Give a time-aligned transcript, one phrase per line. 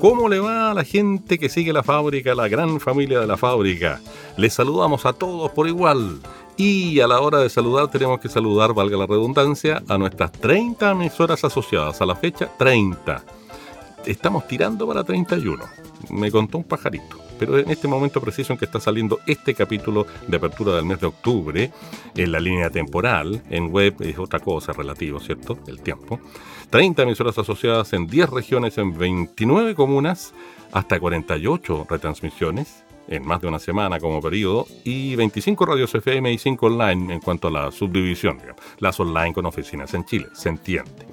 [0.00, 3.36] ¿Cómo le va a la gente que sigue la fábrica, la gran familia de la
[3.36, 4.00] fábrica?
[4.38, 6.20] Les saludamos a todos por igual.
[6.56, 10.92] Y a la hora de saludar tenemos que saludar, valga la redundancia, a nuestras 30
[10.92, 13.22] emisoras asociadas a la fecha 30.
[14.06, 15.62] Estamos tirando para 31.
[16.08, 17.18] Me contó un pajarito.
[17.38, 21.00] Pero en este momento preciso en que está saliendo este capítulo de apertura del mes
[21.00, 21.70] de octubre,
[22.14, 25.58] en la línea temporal, en web es otra cosa relativo, ¿cierto?
[25.66, 26.20] El tiempo.
[26.70, 30.32] 30 emisoras asociadas en 10 regiones, en 29 comunas,
[30.72, 36.38] hasta 48 retransmisiones en más de una semana como periodo, y 25 radios FM y
[36.38, 38.38] 5 online en cuanto a la subdivisión,
[38.78, 41.06] las online con oficinas en Chile, se entiende.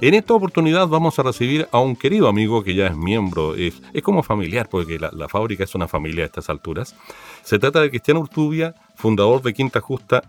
[0.00, 3.80] En esta oportunidad vamos a recibir a un querido amigo que ya es miembro, es,
[4.02, 6.94] como familiar, porque la, fábrica es una familia a estas alturas.
[7.42, 10.22] Se trata de Cristiano Urtubia, fundador de Quinta Justa,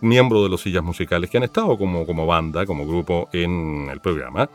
[0.00, 4.00] miembro de los sillas musicales, que han estado como, como banda, como grupo en el
[4.00, 4.48] programa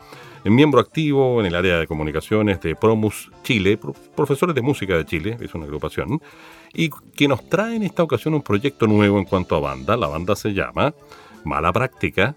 [0.50, 3.78] miembro activo en el área de comunicaciones de Promus Chile,
[4.14, 6.20] profesores de música de Chile, es una agrupación,
[6.72, 9.96] y que nos trae en esta ocasión un proyecto nuevo en cuanto a banda.
[9.96, 10.94] La banda se llama
[11.44, 12.36] Mala Práctica,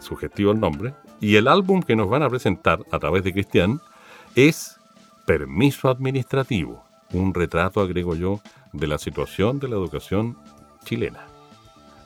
[0.00, 3.80] sugestivo el nombre, y el álbum que nos van a presentar a través de Cristian
[4.34, 4.78] es
[5.26, 8.40] Permiso Administrativo, un retrato, agrego yo,
[8.72, 10.36] de la situación de la educación
[10.84, 11.33] chilena.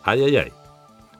[0.08, 0.52] Ay, ay, ay.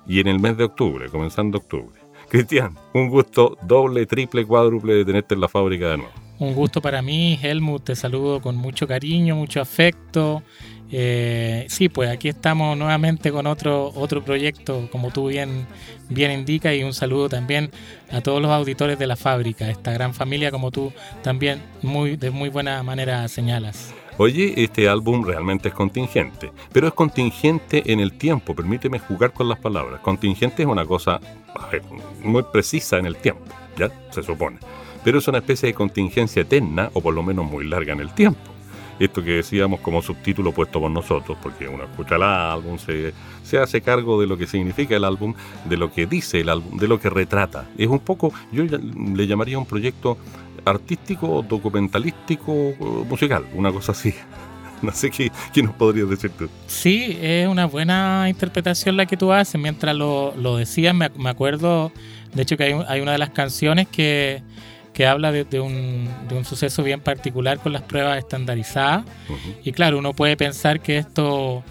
[0.06, 2.00] Y en el mes de octubre, comenzando octubre,
[2.31, 6.12] Cristian, un gusto doble, triple, cuádruple de tenerte en la fábrica de nuevo.
[6.39, 10.43] Un gusto para mí, Helmut, te saludo con mucho cariño, mucho afecto.
[10.91, 15.66] Eh, sí, pues aquí estamos nuevamente con otro, otro proyecto, como tú bien,
[16.09, 17.70] bien indicas, y un saludo también
[18.10, 22.31] a todos los auditores de la fábrica, esta gran familia, como tú también muy, de
[22.31, 23.93] muy buena manera señalas.
[24.21, 29.49] Oye, este álbum realmente es contingente, pero es contingente en el tiempo, permíteme jugar con
[29.49, 30.01] las palabras.
[30.01, 31.21] Contingente es una cosa
[32.25, 33.45] muy precisa en el tiempo,
[33.77, 33.93] ¿ya?
[34.11, 34.59] Se supone.
[35.05, 38.12] Pero es una especie de contingencia eterna, o por lo menos muy larga en el
[38.12, 38.41] tiempo.
[38.99, 43.15] Esto que decíamos como subtítulo puesto por nosotros, porque uno escucha el álbum, se,
[43.45, 46.77] se hace cargo de lo que significa el álbum, de lo que dice el álbum,
[46.77, 47.69] de lo que retrata.
[47.79, 50.19] Es un poco, yo le llamaría un proyecto
[50.64, 52.52] artístico, documentalístico,
[53.08, 54.14] musical, una cosa así.
[54.80, 56.48] No sé qué, qué, nos podrías decir tú.
[56.69, 59.60] Sí, es una buena interpretación la que tú haces.
[59.60, 61.91] Mientras lo, lo decías, me, acuerdo,
[62.32, 64.41] de hecho, que hay, hay, una de las canciones que,
[64.92, 69.04] que habla de, un, de, un, suceso bien particular con las pruebas estandarizadas.
[69.64, 71.64] Y claro, uno puede pensar que esto,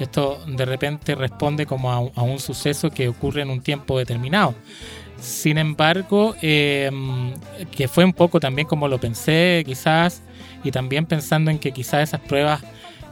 [0.00, 4.54] esto de repente responde como a, a un suceso que ocurre en un tiempo determinado.
[5.24, 7.32] Sin embargo, em,
[7.74, 10.22] que fue un poco también como lo pensé, quizás,
[10.62, 12.62] y también pensando en que quizás esas pruebas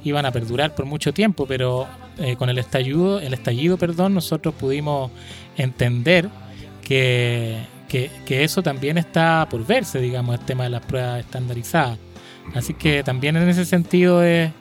[0.04, 4.54] iban a perdurar por mucho tiempo, pero eh, con el estallido, el estallido, perdón, nosotros
[4.54, 5.10] pudimos
[5.56, 6.28] entender
[6.84, 11.98] que, que, eso también está por verse, digamos, el tema de las pruebas estandarizadas.
[12.54, 14.52] Así que también en ese sentido es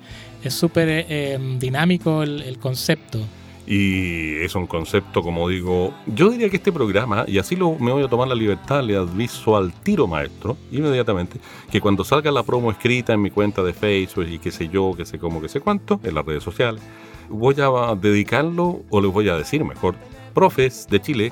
[0.47, 3.19] súper eh, em, dinámico el concepto.
[3.67, 7.91] Y es un concepto, como digo, yo diría que este programa, y así lo, me
[7.91, 11.39] voy a tomar la libertad, le aviso al tiro maestro, inmediatamente,
[11.71, 14.93] que cuando salga la promo escrita en mi cuenta de Facebook y qué sé yo,
[14.97, 16.81] qué sé cómo, qué sé cuánto, en las redes sociales,
[17.29, 19.95] voy a dedicarlo, o les voy a decir mejor,
[20.33, 21.31] profes de Chile,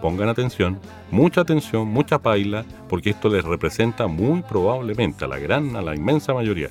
[0.00, 0.80] pongan atención,
[1.10, 5.94] mucha atención, mucha paila, porque esto les representa muy probablemente a la gran, a la
[5.94, 6.70] inmensa mayoría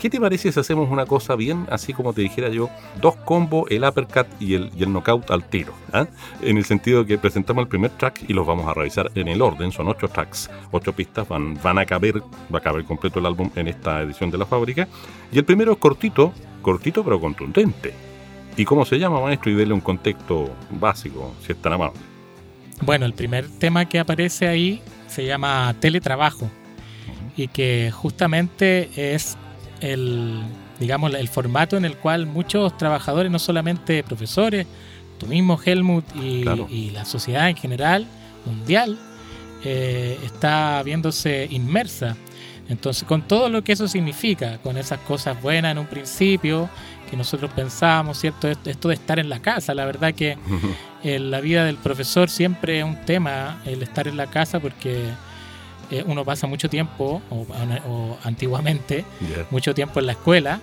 [0.00, 2.68] ¿Qué te parece si hacemos una cosa bien, así como te dijera yo,
[3.00, 5.72] dos combos, el uppercut y el, y el knockout al tiro?
[5.92, 6.06] ¿ah?
[6.42, 9.28] En el sentido de que presentamos el primer track y los vamos a revisar en
[9.28, 12.22] el orden, son ocho tracks, ocho pistas, van, van a caber,
[12.52, 14.88] va a caber completo el álbum en esta edición de la fábrica.
[15.32, 17.94] Y el primero es cortito, cortito pero contundente.
[18.56, 19.50] ¿Y cómo se llama, maestro?
[19.50, 21.98] Y dele un contexto básico, si es tan amable.
[22.82, 26.50] Bueno, el primer tema que aparece ahí se llama Teletrabajo
[27.36, 29.36] y que justamente es
[29.84, 30.42] el,
[30.80, 34.66] digamos, el formato en el cual muchos trabajadores, no solamente profesores,
[35.18, 38.06] tú mismo Helmut y, la sociedad en general,
[38.46, 38.98] mundial,
[39.62, 42.16] eh, está viéndose inmersa.
[42.68, 46.70] Entonces, con todo lo que eso significa, con esas cosas buenas en un principio,
[47.10, 48.48] que nosotros pensábamos, ¿cierto?
[48.48, 50.38] Esto de estar en la casa, la verdad que
[51.02, 55.10] en la vida del profesor siempre es un tema el estar en la casa porque
[55.90, 59.04] eh, uno pasa mucho tiempo, o, antiguamente,
[59.50, 60.60] mucho tiempo en la escuela,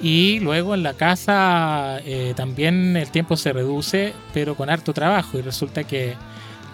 [0.00, 5.38] y luego en la casa eh, también el tiempo se reduce, pero con harto trabajo,
[5.38, 6.14] y resulta que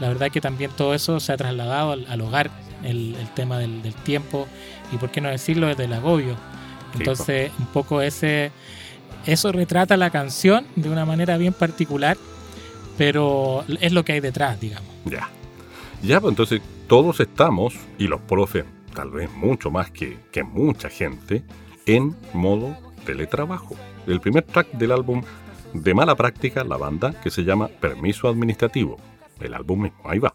[0.00, 2.50] la verdad que también todo eso se ha trasladado al, hogar,
[2.82, 4.48] el, tema del, tiempo,
[4.92, 6.36] y por qué no decirlo, desde el agobio.
[6.94, 8.52] Entonces, un poco ese
[9.26, 12.16] eso retrata la canción de una manera bien particular,
[12.98, 14.90] pero es lo que hay detrás, digamos.
[15.04, 15.28] Ya.
[16.02, 16.60] Ya, pues entonces
[16.92, 21.42] todos estamos, y los profes tal vez mucho más que, que mucha gente,
[21.86, 23.76] en modo teletrabajo.
[24.06, 25.22] El primer track del álbum
[25.72, 28.98] de mala práctica, la banda, que se llama Permiso Administrativo.
[29.40, 30.34] El álbum mismo, ahí va.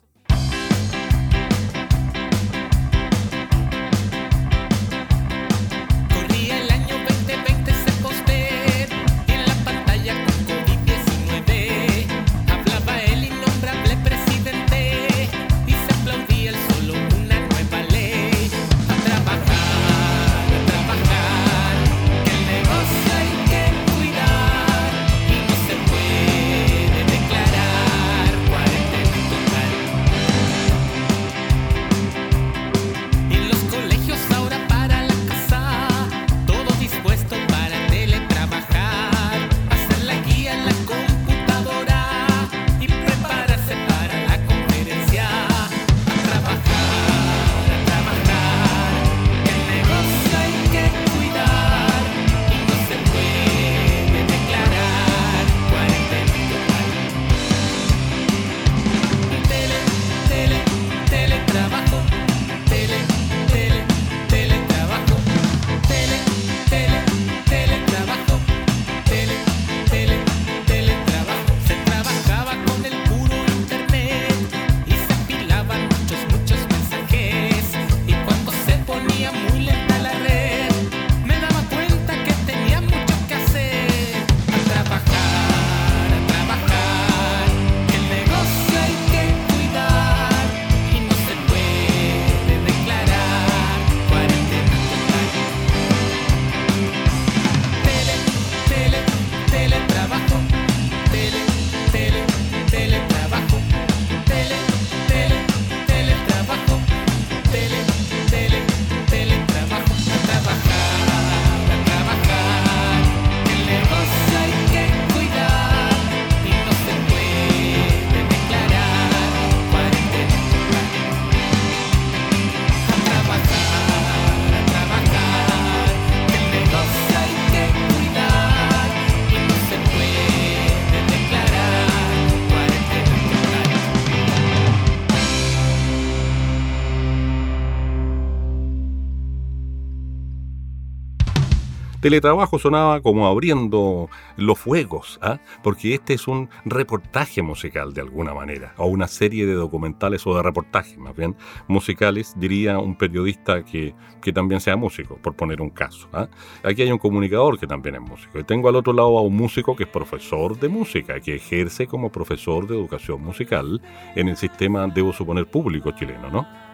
[142.08, 145.40] Teletrabajo sonaba como abriendo los fuegos, ¿ah?
[145.62, 150.34] porque este es un reportaje musical de alguna manera, o una serie de documentales o
[150.34, 151.36] de reportajes más bien
[151.68, 156.08] musicales, diría un periodista que, que también sea músico, por poner un caso.
[156.14, 156.30] ¿ah?
[156.64, 159.36] Aquí hay un comunicador que también es músico, y tengo al otro lado a un
[159.36, 163.82] músico que es profesor de música, que ejerce como profesor de educación musical
[164.16, 166.67] en el sistema, debo suponer, público chileno, ¿no?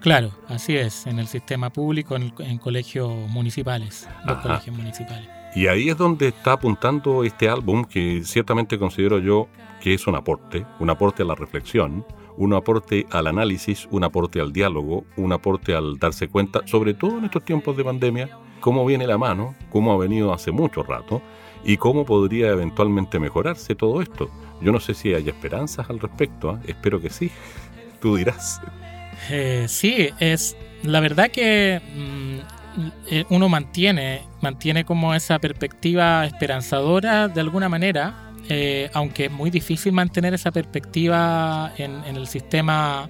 [0.00, 5.28] Claro, así es, en el sistema público, en, colegios municipales, los colegios municipales.
[5.54, 9.48] Y ahí es donde está apuntando este álbum que ciertamente considero yo
[9.82, 12.06] que es un aporte, un aporte a la reflexión,
[12.36, 17.18] un aporte al análisis, un aporte al diálogo, un aporte al darse cuenta, sobre todo
[17.18, 21.20] en estos tiempos de pandemia, cómo viene la mano, cómo ha venido hace mucho rato
[21.64, 24.30] y cómo podría eventualmente mejorarse todo esto.
[24.60, 26.58] Yo no sé si hay esperanzas al respecto, ¿eh?
[26.68, 27.30] espero que sí,
[28.00, 28.60] tú dirás.
[29.30, 32.38] Eh, sí, es la verdad que mm,
[33.10, 39.50] eh, uno mantiene, mantiene como esa perspectiva esperanzadora de alguna manera, eh, aunque es muy
[39.50, 43.08] difícil mantener esa perspectiva en, el sistema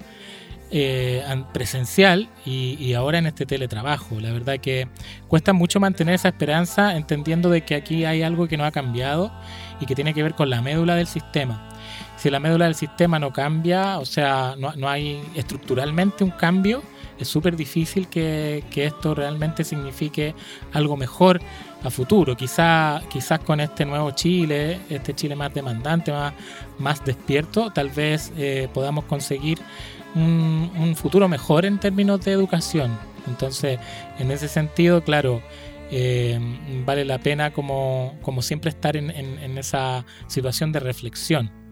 [1.53, 4.19] presencial y, y, ahora en este teletrabajo.
[4.19, 4.87] La verdad que
[5.27, 9.31] cuesta mucho mantener esa esperanza entendiendo de que aquí hay algo que no ha cambiado
[9.79, 11.72] y que tiene que ver con la médula del sistema
[12.23, 16.81] si la médula del sistema no cambia, o sea, no, hay estructuralmente un cambio,
[17.19, 20.33] es súper difícil que, esto realmente signifique
[20.71, 21.41] algo mejor
[21.83, 22.37] a futuro.
[22.37, 26.33] Quizá, quizás con este nuevo Chile, este Chile más demandante, más,
[26.79, 29.59] más despierto, tal vez eh, podamos conseguir
[30.15, 32.97] un, futuro mejor en términos de educación.
[33.27, 33.79] Entonces,
[34.17, 35.41] en ese sentido, claro,
[35.91, 36.39] eh,
[36.85, 41.62] vale la pena como, como siempre estar en, en esa situación de reflexión.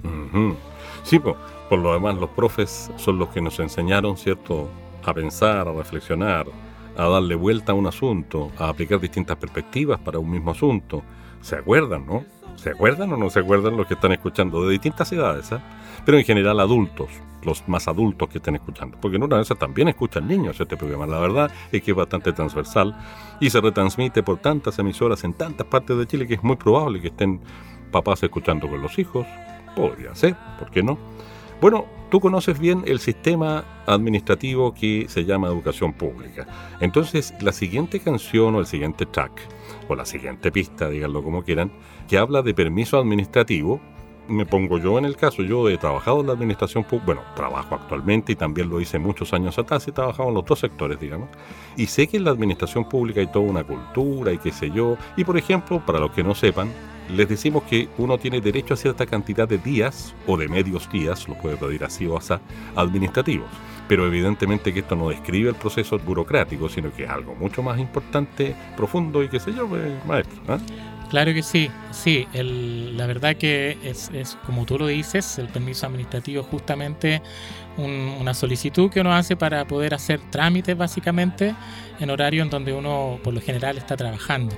[1.04, 4.70] Sí, por lo demás los profes son los que nos enseñaron, ¿cierto?
[5.04, 6.48] a pensar, a reflexionar,
[6.98, 11.04] a darle vuelta a un asunto, a aplicar distintas perspectivas para un mismo asunto.
[11.42, 12.24] ¿Se acuerdan, no?
[12.56, 14.64] ¿Se acuerdan o no se acuerdan los que están escuchando?
[14.66, 15.60] De distintas edades, ¿eh?
[16.06, 17.10] pero en general adultos,
[17.44, 18.98] los más adultos que estén escuchando.
[19.02, 21.08] Porque en una de también escuchan niños este programa.
[21.08, 22.96] La verdad es que es bastante transversal
[23.40, 27.02] y se retransmite por tantas emisoras en tantas partes de Chile que es muy probable
[27.02, 27.40] que estén
[27.92, 29.26] papás escuchando con los hijos.
[29.76, 30.98] Podría ser, ¿por qué no?
[31.62, 36.48] Bueno, tú conoces bien el sistema administrativo que se llama educación pública.
[36.80, 39.32] Entonces, la siguiente canción o el siguiente track,
[39.88, 41.72] o la siguiente pista, díganlo como quieran,
[42.08, 43.80] que habla de permiso administrativo,
[44.28, 47.76] me pongo yo en el caso, yo he trabajado en la administración pública, bueno, trabajo
[47.76, 51.30] actualmente y también lo hice muchos años atrás, he trabajado en los dos sectores, digamos,
[51.76, 54.98] y sé que en la administración pública hay toda una cultura y qué sé yo,
[55.18, 56.70] y por ejemplo, para los que no sepan,
[57.12, 61.28] les decimos que uno tiene derecho a cierta cantidad de días o de medios días,
[61.28, 62.34] lo puede pedir así o así,
[62.76, 63.50] administrativos.
[63.88, 67.78] Pero evidentemente que esto no describe el proceso burocrático, sino que es algo mucho más
[67.80, 70.56] importante, profundo y qué sé yo, pues, maestro.
[70.56, 70.60] ¿eh?
[71.12, 76.42] Claro que sí, sí, la verdad que es, como tú lo dices, el permiso administrativo
[76.42, 77.22] es justamente
[77.76, 81.54] una solicitud que uno hace para poder hacer trámites básicamente
[82.02, 84.56] en horario en donde uno por lo general está trabajando.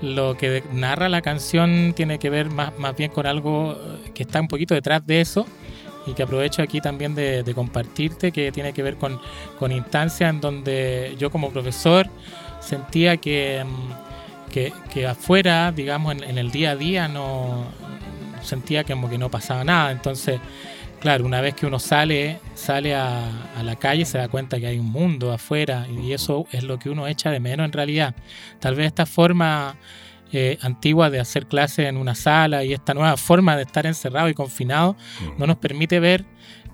[0.00, 3.76] Lo que narra la canción tiene que ver más, más bien con algo
[4.14, 5.46] que está un poquito detrás de eso
[6.06, 9.20] y que aprovecho aquí también de, compartirte, que tiene que ver con,
[9.58, 12.08] con instancias en donde yo como profesor
[12.60, 13.64] sentía que...
[13.64, 14.08] Mm,
[14.90, 17.66] que, afuera, digamos, en, el día a día no
[18.42, 19.90] sentía como que no pasaba nada.
[19.90, 20.40] Entonces,
[21.00, 23.22] claro, una vez que uno sale, sale a,
[23.62, 26.90] la calle, se da cuenta que hay un mundo afuera y eso es lo que
[26.90, 28.14] uno echa de menos en realidad.
[28.60, 29.76] Tal vez esta forma
[30.32, 34.28] eh, antigua de hacer clases en una sala y esta nueva forma de estar encerrado
[34.28, 34.96] y confinado
[35.38, 36.24] no nos permite ver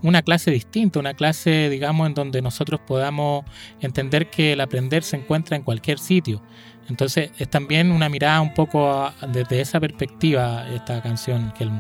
[0.02, 3.45] una clase distinta, una clase, digamos, en donde nosotros podamos
[3.81, 6.43] entender que el aprender se encuentra en cualquier sitio.
[6.88, 11.71] Entonces es también una mirada un poco desde esa perspectiva esta canción que el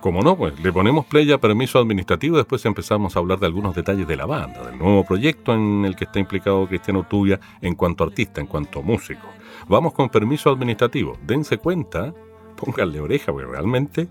[0.00, 3.74] como no, pues le ponemos play a permiso administrativo, después empezamos a hablar de algunos
[3.74, 7.74] detalles de la banda, del nuevo proyecto en el que está implicado Cristiano Tubia en
[7.74, 9.26] cuanto artista, en cuanto músico.
[9.68, 11.18] Vamos con permiso administrativo.
[11.26, 12.12] Dense cuenta,
[12.56, 14.08] pónganle oreja, porque realmente,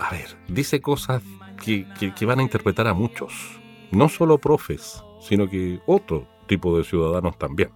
[0.00, 1.22] a ver, dice cosas
[1.62, 3.60] que, que van a interpretar a muchos.
[3.90, 7.70] No solo profes, sino que otro tipo de ciudadanos también.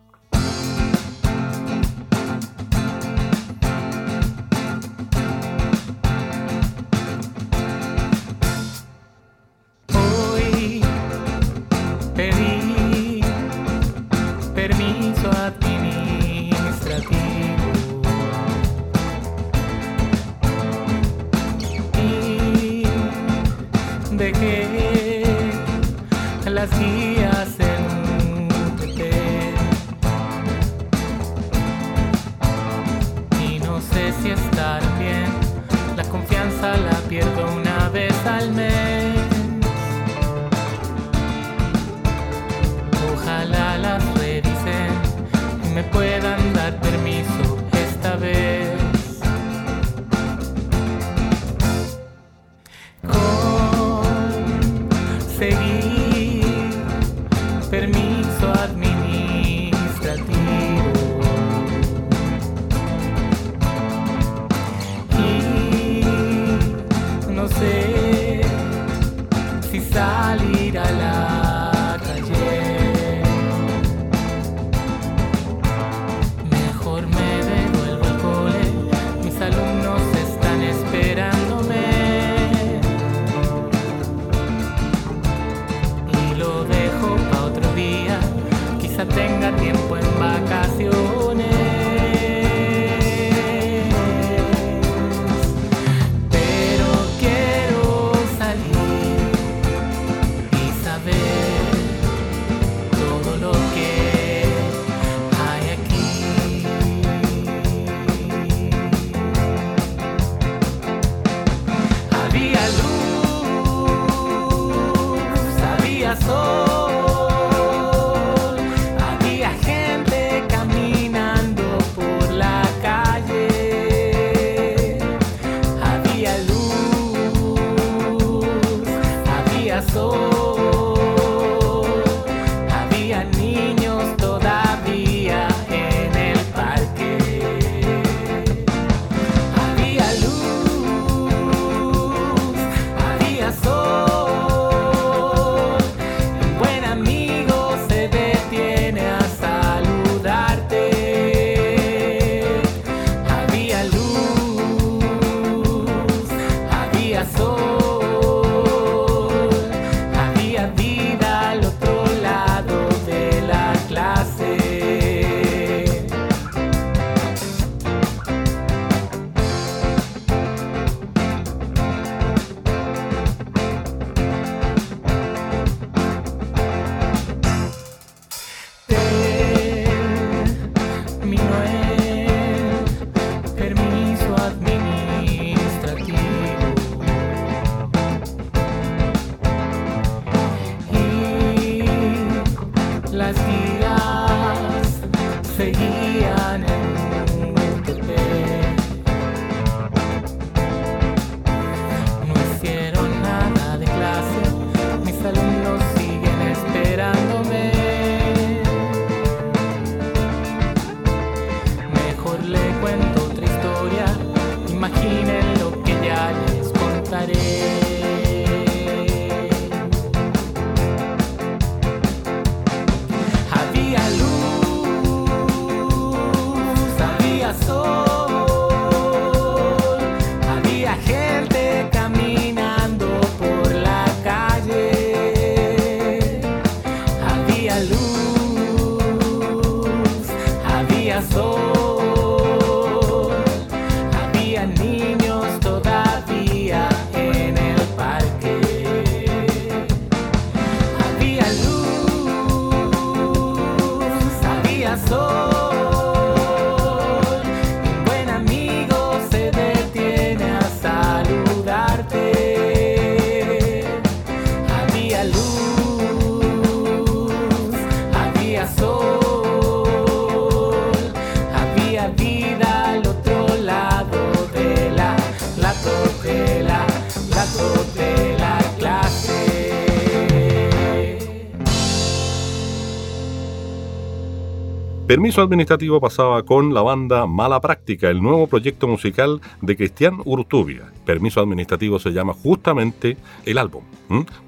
[285.11, 290.93] Permiso administrativo pasaba con la banda Mala Práctica, el nuevo proyecto musical de Cristian Urtubia.
[291.05, 293.83] Permiso administrativo se llama justamente el álbum.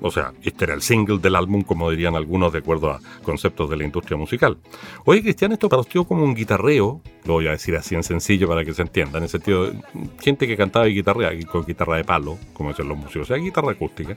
[0.01, 3.70] O sea, este era el single del álbum, como dirían algunos, de acuerdo a conceptos
[3.70, 4.57] de la industria musical.
[5.05, 8.64] Oye, Cristian, esto partió como un guitarreo, lo voy a decir así en sencillo para
[8.64, 9.81] que se entienda, en el sentido de
[10.20, 13.42] gente que cantaba y guitarrea con guitarra de palo, como dicen los músicos, o sea,
[13.42, 14.16] guitarra acústica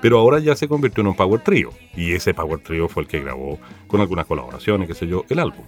[0.00, 1.70] pero ahora ya se convirtió en un Power Trio.
[1.94, 5.38] Y ese Power Trio fue el que grabó con algunas colaboraciones, qué sé yo, el
[5.38, 5.64] álbum.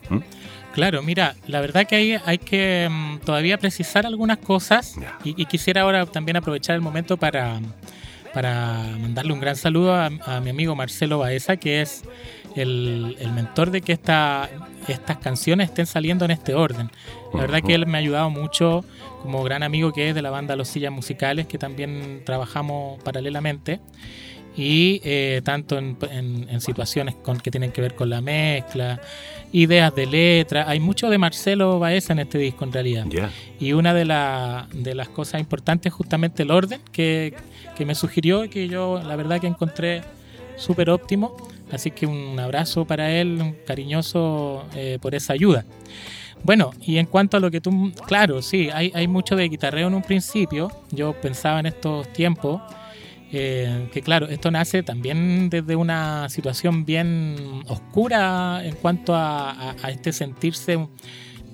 [0.73, 5.83] Claro, mira, la verdad que hay, hay que mm, todavía precisar algunas cosas y, quisiera
[5.83, 7.61] ahora también aprovechar el momento para,
[8.33, 10.09] para mandarle un gran saludo a,
[10.40, 12.05] mi amigo Marcelo Baeza, que es
[12.57, 14.49] el, mentor de que esta,
[14.88, 16.90] estas canciones estén saliendo en este orden.
[17.35, 18.83] La verdad que él me ha ayudado mucho
[19.23, 23.81] como gran amigo que es de la banda Los Sillas Musicales, que también trabajamos paralelamente.
[24.55, 29.01] Y eh, tanto en, situaciones con, que tienen que ver con la mezcla,
[29.51, 30.69] ideas de letra.
[30.69, 33.07] Hay mucho de Marcelo Baeza en este disco en realidad.
[33.59, 34.05] Y una de,
[34.75, 37.35] de las cosas importantes es justamente el orden que,
[37.77, 40.03] que me sugirió y que yo la verdad que encontré
[40.57, 41.35] súper óptimo.
[41.71, 45.65] Así que un abrazo para él, un cariñoso eh, por esa ayuda.
[46.45, 49.89] Bueno, y en cuanto a lo que tú, claro, sí, hay, hay mucho de guitarreo
[49.89, 50.71] en un principio.
[50.91, 52.61] Yo pensaba en estos tiempos
[53.35, 60.13] eh, que, claro, esto nace también desde una situación bien oscura en cuanto a, este
[60.13, 60.87] sentirse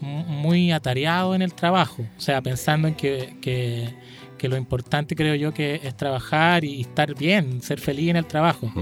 [0.01, 2.05] muy atareado en el trabajo.
[2.17, 7.15] O sea, pensando en que, que, lo importante creo yo que es trabajar y estar
[7.15, 8.73] bien, ser feliz en el trabajo.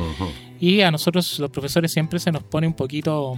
[0.58, 3.36] Y a nosotros los profesores siempre se nos pone un poquito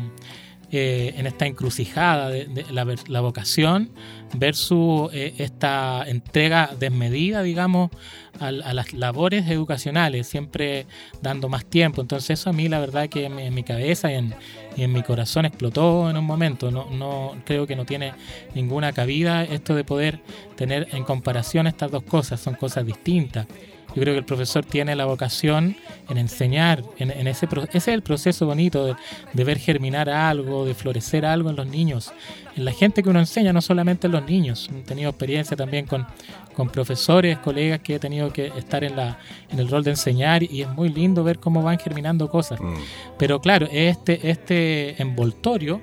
[0.70, 3.90] eh, en esta encrucijada de, la, vocación
[4.34, 7.90] versus eh, esta entrega desmedida, digamos,
[8.38, 10.86] a, las labores educacionales, siempre
[11.22, 12.02] dando más tiempo.
[12.02, 16.10] Entonces eso a mí la verdad que en, mi cabeza y en, mi corazón explotó
[16.10, 16.70] en un momento.
[16.70, 18.12] No, no creo que no tiene
[18.54, 20.20] ninguna cabida esto de poder
[20.54, 23.46] tener en comparación estas dos cosas, son cosas distintas.
[23.94, 25.76] Yo creo que el profesor tiene la vocación
[26.08, 28.96] en enseñar, en, ese, ese es el proceso bonito
[29.32, 32.12] de, ver germinar algo, de florecer algo en los niños,
[32.56, 34.68] en la gente que uno enseña, no solamente en los niños.
[34.72, 36.06] He tenido experiencia también con,
[36.54, 39.18] con profesores, colegas que he tenido que estar en, la,
[39.50, 42.60] en el rol de enseñar y es muy lindo ver cómo van germinando cosas.
[42.60, 42.74] Mm.
[43.18, 45.80] Pero claro, este, este envoltorio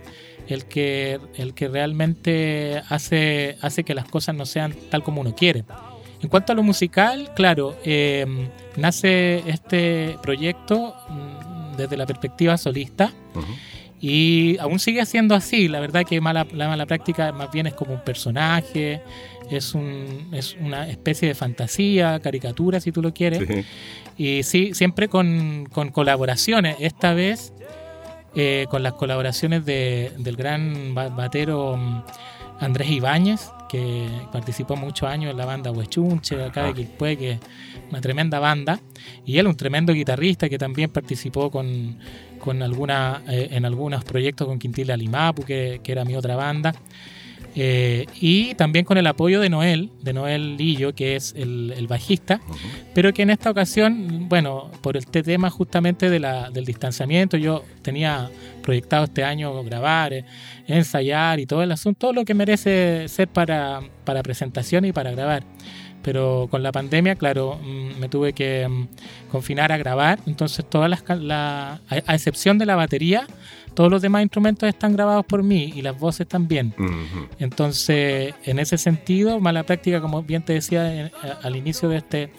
[0.47, 5.35] el que, el que realmente hace, hace que las cosas no sean tal como uno
[5.35, 5.63] quiere.
[6.25, 13.13] En cuanto a lo musical, claro, em, nace este proyecto mm, desde la perspectiva solista.
[14.01, 17.75] Y aún sigue siendo así, la verdad que mala, la mala práctica más bien es
[17.75, 19.03] como un personaje,
[19.51, 23.47] es, un, es una especie de fantasía, caricatura si tú lo quieres.
[24.17, 27.53] Y sí, siempre con, con colaboraciones, esta vez
[28.33, 32.01] eh, con las colaboraciones de, del gran batero mm,
[32.61, 37.39] Andrés Ibáñez, que participó muchos años en la banda Huechunche, acá de Quilpue, que es
[37.89, 38.79] una tremenda banda,
[39.25, 41.97] y él un tremendo guitarrista que también participó con,
[42.39, 46.73] con alguna, eh, en algunos proyectos con Quintila Limapu, que, que, era mi otra banda.
[47.57, 52.41] Eh, y también con el apoyo de Noel, de Noel Lillo, que es el, bajista,
[52.93, 57.63] pero que en esta ocasión, bueno, por este tema justamente de la, del distanciamiento, yo
[57.81, 58.29] tenía
[58.61, 60.25] proyectado este año grabar, eh,
[60.67, 65.11] ensayar y todo el asunto, todo lo que merece ser para, para presentación y para
[65.11, 65.43] grabar.
[66.05, 68.87] Pero con la pandemia, claro, mm, me tuve que mm,
[69.31, 71.79] confinar a grabar, entonces todas las, a,
[72.13, 73.25] excepción de la batería,
[73.75, 76.73] todos los demás instrumentos están grabados por mí y las voces también.
[77.39, 81.11] Entonces, en ese sentido, mala práctica, como bien te decía
[81.43, 82.31] al inicio de este,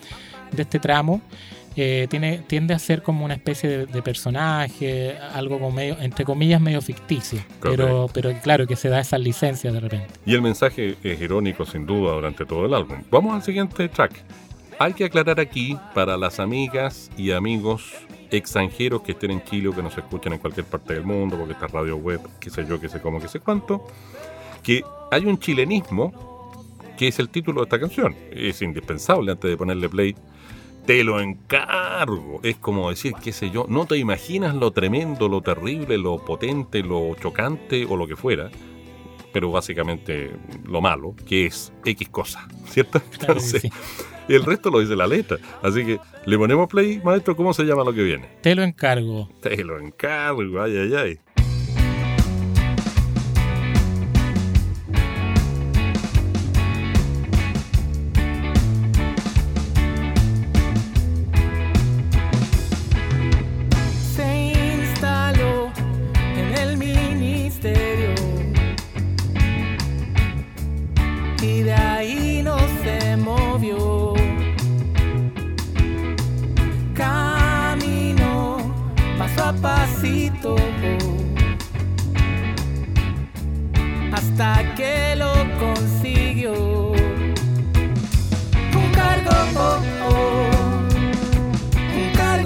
[0.52, 1.20] de este tramo,
[1.78, 6.58] eh, tiene, tiende a ser como una especie de, personaje, algo como medio, entre comillas,
[6.58, 7.40] medio ficticio.
[7.60, 10.08] Pero, pero claro que se da esa licencia de repente.
[10.24, 13.02] Y el mensaje es irónico, sin duda, durante todo el álbum.
[13.10, 14.22] Vamos al siguiente track.
[14.78, 17.92] Hay que aclarar aquí para las amigas y amigos
[18.30, 21.52] extranjeros que estén en Chile o que nos escuchan en cualquier parte del mundo, porque
[21.52, 23.86] esta radio web, qué sé yo, qué sé cómo, qué sé cuánto,
[24.62, 26.50] que hay un chilenismo
[26.96, 28.16] que es el título de esta canción.
[28.30, 30.16] Es indispensable antes de ponerle play
[30.86, 32.40] te lo encargo.
[32.42, 36.82] Es como decir, qué sé yo, no te imaginas lo tremendo, lo terrible, lo potente,
[36.82, 38.50] lo chocante o lo que fuera,
[39.32, 40.30] pero básicamente
[40.64, 43.02] lo malo, que es X cosa, ¿cierto?
[43.20, 43.64] Entonces,
[44.28, 45.38] y el resto lo dice la letra.
[45.62, 48.28] Así que le ponemos play, maestro, ¿cómo se llama lo que viene?
[48.42, 49.28] Te lo encargo.
[49.40, 51.18] Te lo encargo, ay, ay, ay.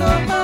[0.00, 0.39] Un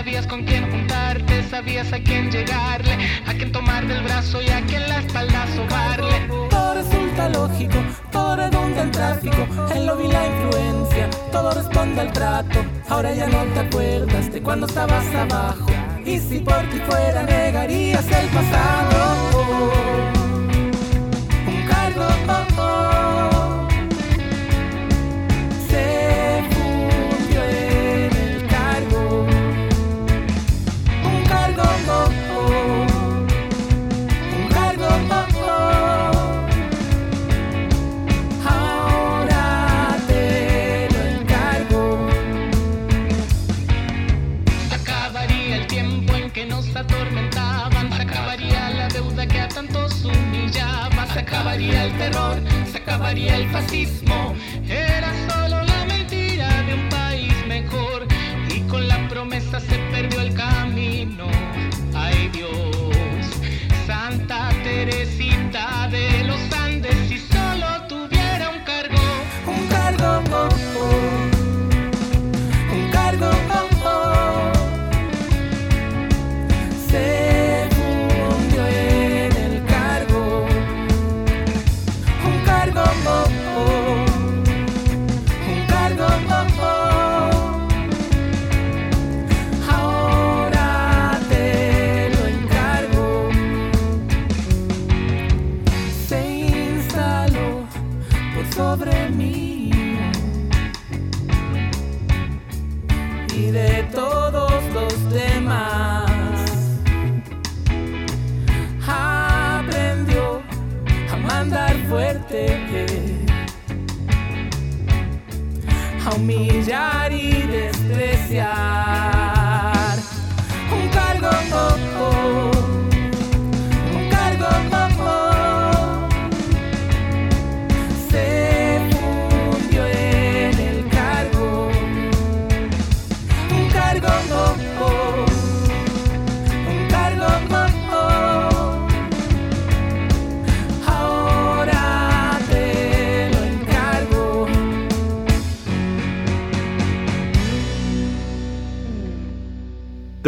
[0.00, 4.62] sabías con quién juntarte, sabías a quién llegarle, a quién tomar del brazo y a
[4.62, 6.26] quién la espalda sobarle.
[6.48, 7.76] Todo resulta lógico,
[8.10, 12.64] todo redunda en tráfico, el lobby la influencia, todo responde al trato.
[12.88, 15.66] Ahora ya no te acuerdas de cuando estabas abajo,
[16.06, 19.99] y si por ti fuera negarías el pasado.
[52.70, 54.29] Se acabaría el fascismo.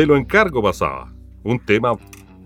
[0.03, 1.12] Te lo encargo, pasaba.
[1.45, 1.97] Un tema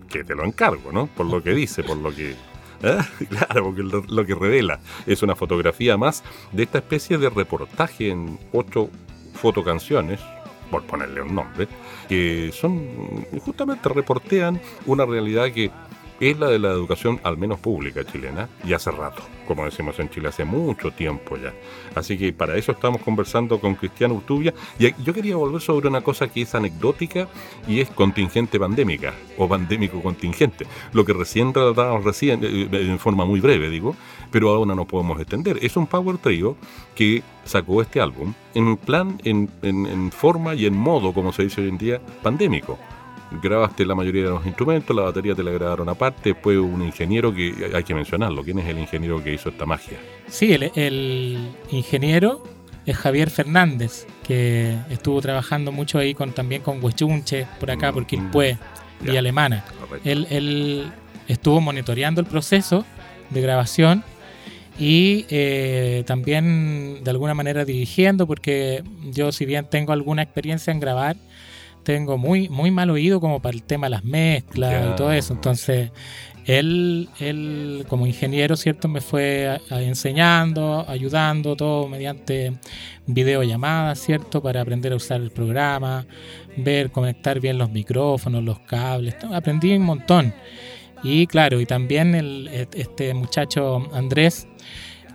[0.07, 1.07] que te lo encargo, ¿no?
[1.07, 2.35] Por lo que dice, por lo que...
[2.83, 2.99] ¿eh?
[3.29, 8.11] Claro, porque lo, lo que revela es una fotografía más de esta especie de reportaje
[8.11, 8.91] en ocho
[9.33, 10.19] fotocanciones,
[10.69, 11.67] por ponerle un nombre,
[12.07, 15.71] que son justamente reportean una realidad que
[16.19, 20.09] es la de la educación, al menos pública chilena, y hace rato, como decimos en
[20.09, 21.53] Chile, hace mucho tiempo ya.
[21.95, 24.53] Así que para eso estamos conversando con Cristiano Urtubia.
[24.79, 27.27] Y yo quería volver sobre una cosa que es anecdótica
[27.67, 30.65] y es contingente pandémica, o pandémico contingente.
[30.93, 33.95] Lo que recién tratábamos recién, eh, eh, en forma muy breve, digo,
[34.31, 35.59] pero ahora no podemos extender.
[35.61, 36.57] Es un Power Trio
[36.95, 41.43] que sacó este álbum en plan, en, en, en forma y en modo, como se
[41.43, 42.77] dice hoy en día, pandémico
[43.31, 47.33] grabaste la mayoría de los instrumentos, la batería te la grabaron aparte, después un ingeniero
[47.33, 48.43] que hay que mencionarlo.
[48.43, 49.97] ¿Quién es el ingeniero que hizo esta magia?
[50.27, 52.43] Sí, el, el ingeniero
[52.87, 58.05] es Javier Fernández, que estuvo trabajando mucho ahí con también con Huechunche, por acá, por
[58.05, 58.57] Quilpué,
[59.05, 59.65] y Alemana.
[60.03, 60.91] Él, él,
[61.27, 62.85] estuvo monitoreando el proceso
[63.29, 64.03] de grabación
[64.79, 70.79] y eh, también de alguna manera dirigiendo, porque yo si bien tengo alguna experiencia en
[70.79, 71.17] grabar,
[71.87, 74.91] tengo muy, muy mal oído como para el tema de las mezclas yeah.
[74.91, 75.33] y todo eso.
[75.33, 75.89] Entonces,
[76.45, 78.89] él, él como ingeniero, ¿cierto?
[78.89, 82.51] Me fue a, a enseñando, ayudando, todo mediante
[83.05, 84.43] videollamadas, ¿cierto?
[84.43, 86.05] Para aprender a usar el programa,
[86.57, 89.15] ver, conectar bien los micrófonos, los cables.
[89.31, 90.33] Aprendí un montón.
[91.03, 94.45] Y claro, y también el, este muchacho Andrés,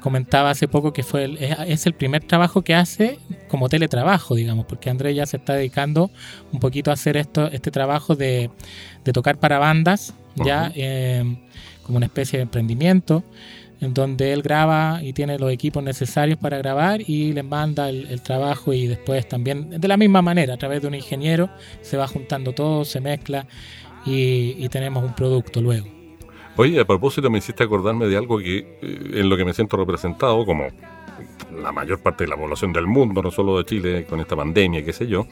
[0.02, 4.66] comentaba hace poco que fue el, es el primer trabajo que hace como teletrabajo, digamos,
[4.66, 6.10] porque Andrés ya se está dedicando
[6.52, 8.50] un poquito a hacer esto, este trabajo de,
[9.04, 10.46] de tocar para bandas, uh -huh.
[10.46, 11.24] ya eh,
[11.84, 13.24] como una especie de emprendimiento,
[13.80, 18.06] en donde él graba y tiene los equipos necesarios para grabar y le manda el,
[18.08, 21.96] el, trabajo y después también de la misma manera, a través de un ingeniero, se
[21.96, 23.46] va juntando todo, se mezcla
[24.06, 26.01] y, y tenemos un producto luego.
[26.56, 29.76] Oye, a propósito me hiciste acordarme de algo que eh, en lo que me siento
[29.76, 30.66] representado como
[31.62, 34.84] la mayor parte de la población del mundo, no solo de Chile, con esta pandemia,
[34.84, 35.26] qué sé yo.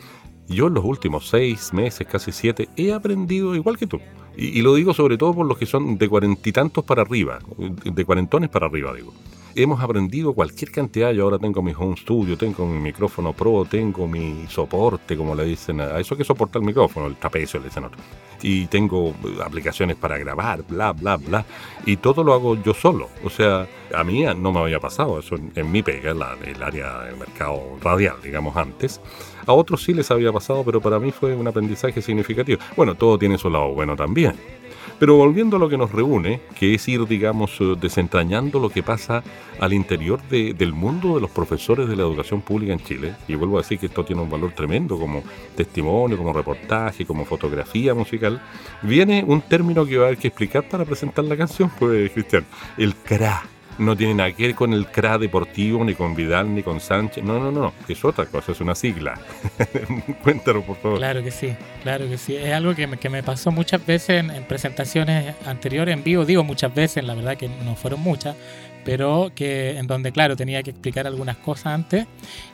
[0.48, 4.00] Yo en los últimos seis meses, casi siete, he aprendido igual que tú.
[4.36, 7.38] Y, lo digo sobre todo por los que son de cuarenta y tantos para arriba,
[7.58, 9.12] de cuarentones para arriba, digo
[9.54, 11.12] hemos aprendido cualquier cantidad.
[11.12, 15.44] Yo ahora tengo mi home studio, tengo mi micrófono pro, tengo mi soporte, como le
[15.44, 17.98] dicen a eso que soporta el micrófono, el trapecio, le dicen otro.
[18.42, 21.44] Y tengo aplicaciones para grabar, bla, bla, bla.
[21.84, 23.08] Y todo lo hago yo solo.
[23.24, 26.62] O sea, a mí no me había pasado eso en, en mi pega, la, el
[26.62, 29.00] área del mercado radial, digamos, antes.
[29.46, 32.60] A otros sí les había pasado, pero para mí fue un aprendizaje significativo.
[32.76, 34.34] Bueno, todo tiene su lado bueno también.
[34.98, 38.82] Pero volviendo a lo que nos reúne, que es ir, digamos, eh, desentrañando lo que
[38.82, 39.22] pasa
[39.58, 43.34] al interior de, del mundo de los profesores de la educación pública en Chile, y
[43.34, 45.22] vuelvo a decir que esto tiene un valor tremendo como
[45.56, 48.40] testimonio, como reportaje, como fotografía musical,
[48.82, 52.44] viene un término que va a haber que explicar para presentar la canción, pues, Cristian,
[52.76, 53.42] el CRA
[53.78, 57.24] no tiene nada que ver con el CRA deportivo, ni con Vidal, ni con Sánchez.
[57.24, 59.18] No, no, no, es otra cosa, es una sigla.
[60.22, 60.98] Cuéntanos, por favor.
[60.98, 62.36] Claro que sí, claro que sí.
[62.36, 66.24] Es algo que me, que me pasó muchas veces en, en, presentaciones anteriores en vivo.
[66.24, 68.36] Digo muchas veces, la verdad que no fueron muchas,
[68.84, 72.06] pero que en donde, claro, tenía que explicar algunas cosas antes.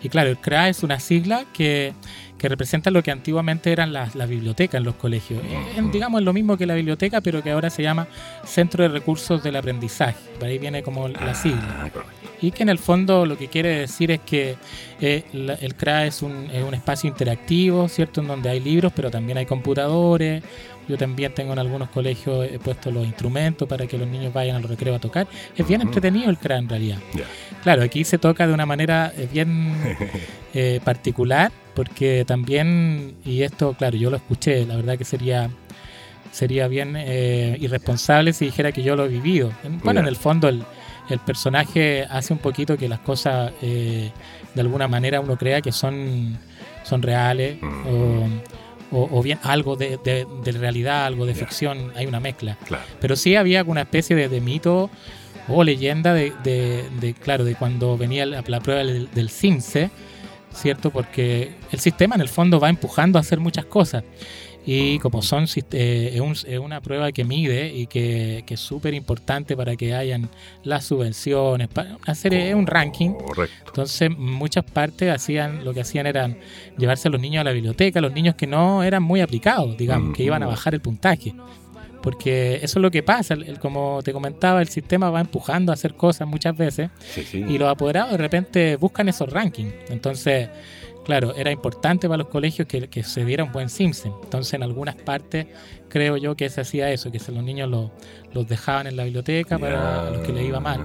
[0.03, 1.93] Y claro, el CRA es una sigla que
[2.39, 5.43] que representa lo que antiguamente eran las, las bibliotecas en los colegios.
[5.45, 8.07] Eh, digamos, es lo mismo que la biblioteca, pero que ahora se llama
[8.45, 10.17] Centro de Recursos del Aprendizaje.
[10.39, 11.91] Por ahí viene como la sigla.
[12.43, 14.57] Y que en el fondo lo que quiere decir es que
[15.01, 18.21] eh, la, el CRA es un, es un espacio interactivo, ¿cierto?
[18.21, 20.43] En donde hay libros, pero también hay computadores.
[20.89, 24.57] Yo también tengo en algunos colegios he puesto los instrumentos para que los niños vayan
[24.57, 25.27] al recreo a tocar.
[25.57, 25.87] Es bien uh -huh.
[25.87, 26.99] entretenido el CRA en realidad.
[27.15, 27.25] Yeah.
[27.63, 29.75] Claro, aquí se toca de una manera bien
[30.55, 35.51] eh, particular porque también, y esto, claro, yo lo escuché, la verdad que sería
[36.33, 39.53] sería bien eh, irresponsable si dijera que yo lo he vivido.
[39.83, 40.65] Bueno, en el fondo el,
[41.09, 44.11] el personaje hace un poquito que las cosas eh,
[44.55, 46.39] de alguna manera uno crea que son,
[46.83, 47.87] son reales mm.
[47.87, 48.29] o,
[48.91, 51.47] o, o, bien algo de, de, de, realidad, algo de yeah.
[51.47, 52.57] ficción, hay una mezcla.
[52.67, 52.85] Claro.
[53.01, 54.91] Pero sí había una especie de, de mito
[55.49, 59.91] o leyenda de, de, claro, de cuando venía la, la prueba del, del CINCE,
[60.53, 60.91] ¿cierto?
[60.91, 64.05] Porque el sistema en el fondo va empujando a hacer muchas cosas.
[64.69, 68.61] Y como son eh, es, un, es, una prueba que mide y que, que es
[68.61, 70.29] súper importante para que hayan
[70.65, 73.11] las subvenciones, para hacer es un ranking.
[73.11, 73.65] Correcto.
[73.69, 76.39] Entonces, muchas partes hacían lo que hacían eran
[76.77, 80.11] llevarse a los niños a la biblioteca, los niños que no eran muy aplicados, digamos,
[80.11, 80.13] mm.
[80.15, 81.33] que iban a bajar el puntaje.
[82.03, 85.73] Porque eso es lo que pasa, el, el, como te comentaba, el sistema va empujando
[85.73, 87.39] a hacer cosas muchas veces sí, sí.
[87.49, 89.73] y los apoderados de repente buscan esos rankings.
[89.89, 90.49] Entonces,
[91.07, 94.13] claro, era importante para los colegios que, que se diera un buen Simpson.
[94.25, 95.47] Entonces, en algunas partes,
[95.89, 97.91] creo yo que se hacía eso, que se los niños los,
[98.35, 100.85] los dejaban en la biblioteca para los que les iba mal,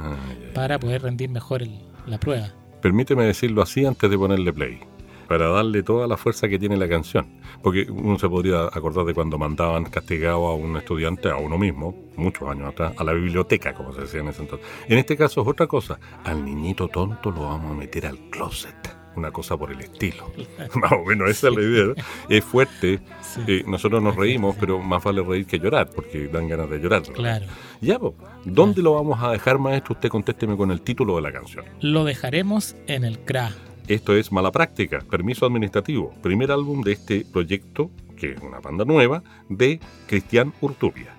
[0.54, 2.50] para poder rendir mejor el- la prueba.
[2.82, 4.80] Permíteme decirlo así antes de ponerle play,
[5.28, 7.28] para darle toda la fuerza que tiene la canción.
[7.62, 11.96] Porque uno se podría acordar de cuando mandaban castigado a un estudiante, a uno mismo,
[12.16, 14.68] muchos años atrás, a la biblioteca, como se decía en ese entonces.
[14.88, 16.00] En este caso es otra cosa.
[16.24, 19.01] Al niñito tonto lo vamos a meter al closet.
[19.16, 20.32] Una cosa por el estilo.
[20.76, 21.86] Más o menos esa es la idea.
[21.86, 21.94] ¿no?
[22.30, 23.00] Es fuerte.
[23.22, 23.42] Sí.
[23.48, 27.04] Eh, nosotros nos reímos, pero más vale reír que llorar, porque dan ganas de llorar.
[27.08, 27.14] ¿no?
[27.14, 27.46] Claro.
[27.80, 28.16] Ya, po.
[28.46, 29.94] ¿dónde lo vamos a dejar, maestro?
[29.94, 31.66] Usted contésteme con el título de la canción.
[31.80, 33.52] Lo dejaremos en el CRA.
[33.88, 38.86] Esto es Mala Práctica, Permiso Administrativo, primer álbum de este proyecto, que es una banda
[38.86, 41.14] nueva, de Cristian Urtubia,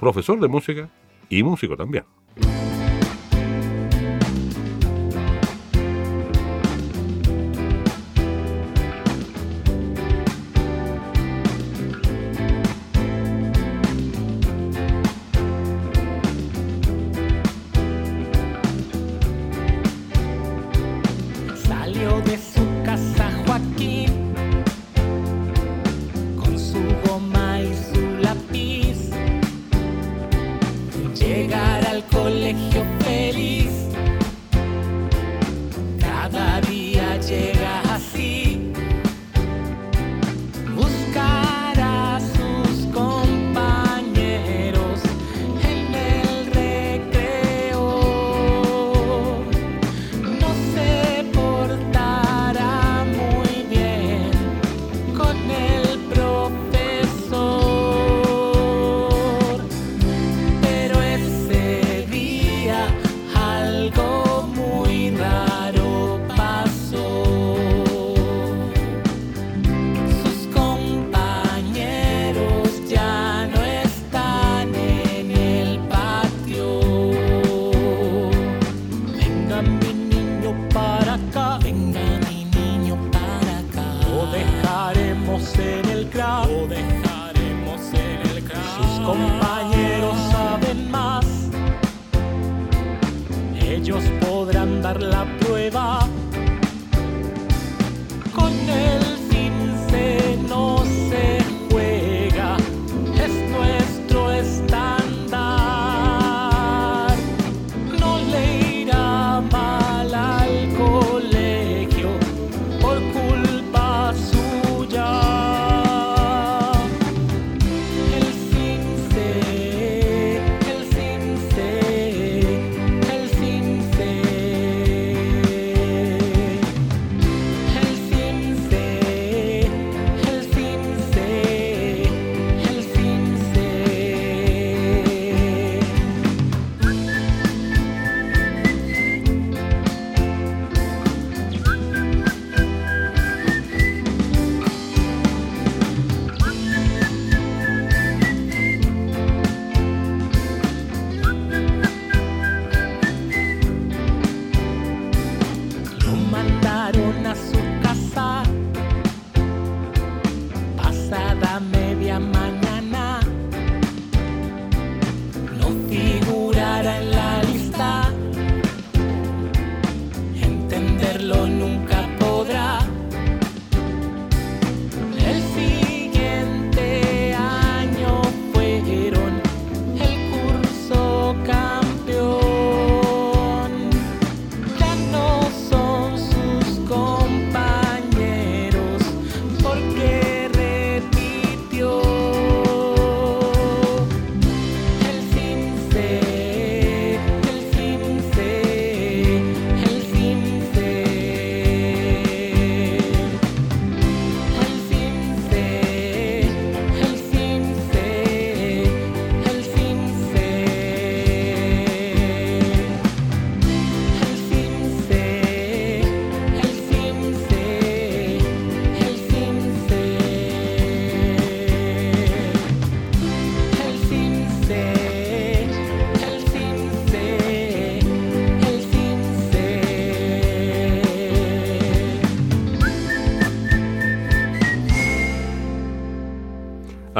[0.00, 0.88] profesor de música
[1.28, 2.04] y músico también.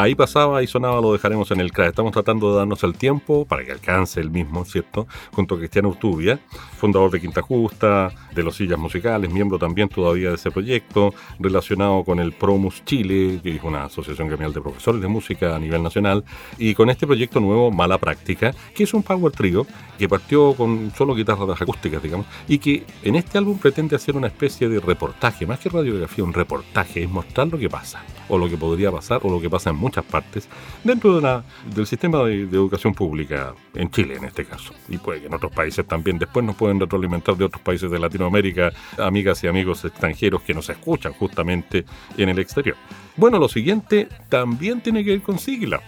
[0.07, 1.89] Ahí pasaba y sonaba Lo dejaremos en el CRA.
[1.89, 5.09] Estamos tratando de darnos el tiempo para que alcance el mismo, ¿cierto?
[5.33, 6.39] Junto a Cristiano Urtubia,
[6.79, 12.05] fundador de Quinta Justa, de Los Sillas Musicales, miembro también todavía de ese proyecto, relacionado
[12.05, 15.83] con el Promus Chile, que es una asociación gremial de profesores de música a nivel
[15.83, 16.23] nacional,
[16.57, 19.67] y con este proyecto nuevo, Mala Práctica, que es un power trio
[19.99, 24.29] que partió con solo guitarras acústicas, digamos, y que en este álbum pretende hacer una
[24.29, 28.49] especie de reportaje, más que radiografía, un reportaje, es mostrar lo que pasa, o lo
[28.49, 30.49] que podría pasar, o lo que pasa en muchas partes,
[30.85, 31.27] dentro de
[31.75, 35.53] del sistema de, educación pública en Chile en este caso, y puede que en otros
[35.53, 40.43] países también, después nos pueden retroalimentar de otros países de Latinoamérica, amigas y amigos extranjeros
[40.43, 41.85] que nos escuchan justamente
[42.17, 42.77] en el exterior.
[43.17, 45.81] Bueno, lo siguiente también tiene que ver con siglas.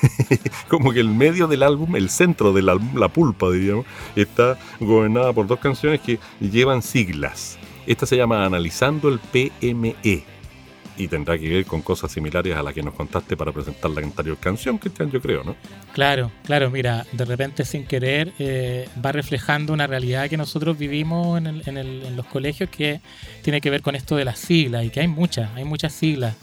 [0.68, 5.32] Como que el medio del álbum, el centro de la, la pulpa, diríamos, está gobernada
[5.32, 7.58] por dos canciones que llevan siglas.
[7.86, 10.29] Esta se llama Analizando el PME
[11.00, 14.02] y tendrá que ver con cosas similares a las que nos contaste para presentar la
[14.02, 15.56] anterior canción, Cristian, yo creo, ¿no?
[15.94, 21.40] Claro, claro, mira, de repente sin querer eh, va reflejando una realidad que nosotros vivimos
[21.40, 23.00] en, los colegios que
[23.42, 26.36] tiene que ver con esto de las siglas y que hay muchas, hay muchas siglas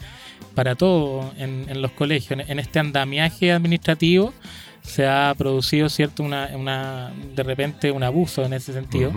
[0.54, 2.40] para todo en, los colegios.
[2.48, 4.34] En, este andamiaje administrativo
[4.82, 9.12] se ha producido, ¿cierto?, una, de repente un abuso en ese sentido.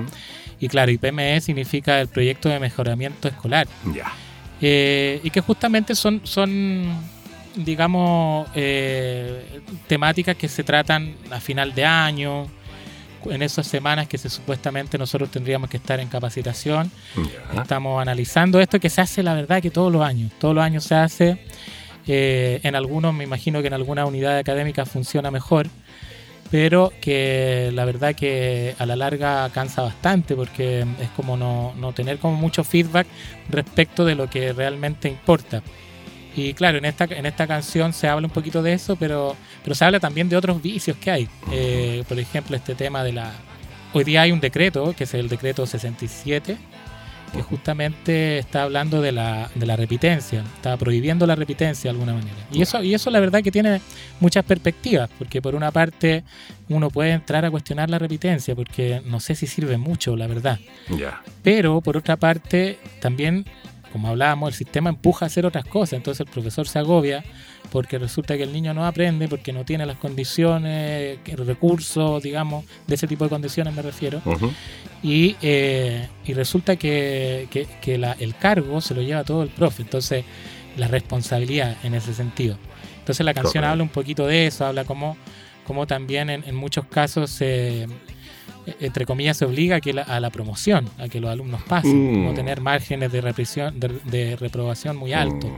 [0.60, 3.68] Y claro, IPME significa el proyecto de mejoramiento escolar.
[3.96, 4.12] Ya.
[4.62, 6.84] Eh, y que justamente son, son
[7.56, 12.48] digamos, eh, temáticas que se tratan a final de año,
[13.26, 16.92] en esas semanas que se, supuestamente nosotros tendríamos que estar en capacitación.
[17.56, 20.84] Estamos analizando esto que se hace, la verdad, que todos los años, todos los años
[20.84, 21.38] se hace.
[22.08, 25.68] Eh, en algunos, me imagino que en alguna unidad académica funciona mejor,
[26.52, 31.94] pero que la verdad que a la larga cansa bastante porque es como no, no
[31.94, 33.08] tener como mucho feedback
[33.50, 35.64] respecto de lo que realmente importa.
[36.36, 39.76] Y claro, en esta, en esta canción se habla un poquito de eso, pero, pero
[39.76, 41.30] se habla también de otros vicios que hay.
[41.52, 43.32] Eh, por ejemplo, este tema de la...
[43.94, 46.58] Hoy día hay un decreto, que es el decreto 67,
[47.34, 52.14] que justamente está hablando de la, de la repitencia, está prohibiendo la repitencia de alguna
[52.14, 52.36] manera.
[52.52, 53.82] Y eso, y eso la verdad que tiene
[54.20, 56.24] muchas perspectivas, porque por una parte
[56.70, 60.60] uno puede entrar a cuestionar la repitencia, porque no sé si sirve mucho, la verdad.
[61.44, 63.46] Pero por otra parte, también,
[63.92, 67.24] como hablábamos, el sistema empuja a hacer otras cosas, entonces el profesor se agobia
[67.72, 72.96] porque resulta que el niño no aprende porque no tiene las condiciones, recursos, digamos, de
[72.96, 74.22] ese tipo de condiciones me refiero.
[75.04, 77.48] y, eh, y, resulta que,
[77.82, 80.26] que, el cargo se lo lleva todo el profe, entonces
[80.78, 82.58] la responsabilidad en ese sentido.
[83.00, 85.18] Entonces la canción habla un poquito de eso, habla como,
[85.66, 87.88] como también en, en muchos casos se eh,
[88.80, 92.32] entre comillas, se obliga a, que a la promoción, a que los alumnos pasen, no
[92.32, 92.36] mm.
[92.36, 95.50] tener márgenes de, represión, de, reprobación muy altos.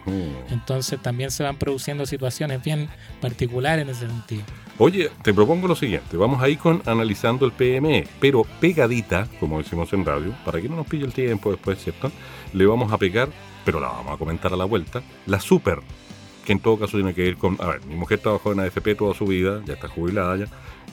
[0.49, 2.89] Entonces también se van produciendo situaciones bien
[3.21, 4.43] particulares en ese sentido.
[4.77, 9.93] Oye, te propongo lo siguiente, vamos ahí con analizando el PME, pero pegadita, como decimos
[9.93, 12.11] en radio, para que no nos pille el tiempo después, ¿cierto?
[12.53, 13.29] Le vamos a pegar,
[13.65, 15.79] pero la vamos a comentar a la vuelta, la super,
[16.45, 18.95] que en todo caso tiene que ir con, a ver, mi mujer trabajó en AFP
[18.95, 20.45] toda su vida, ya está jubilada ya,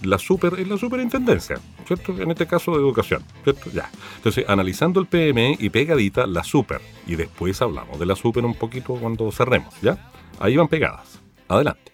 [0.03, 2.15] la super, es la superintendencia, ¿cierto?
[2.21, 3.71] En este caso de educación, ¿cierto?
[3.73, 3.91] Ya.
[4.17, 6.81] Entonces, analizando el PME y pegadita, la super.
[7.07, 10.11] Y después hablamos de la super un poquito cuando cerremos, ¿ya?
[10.39, 11.21] Ahí van pegadas.
[11.49, 11.93] Adelante.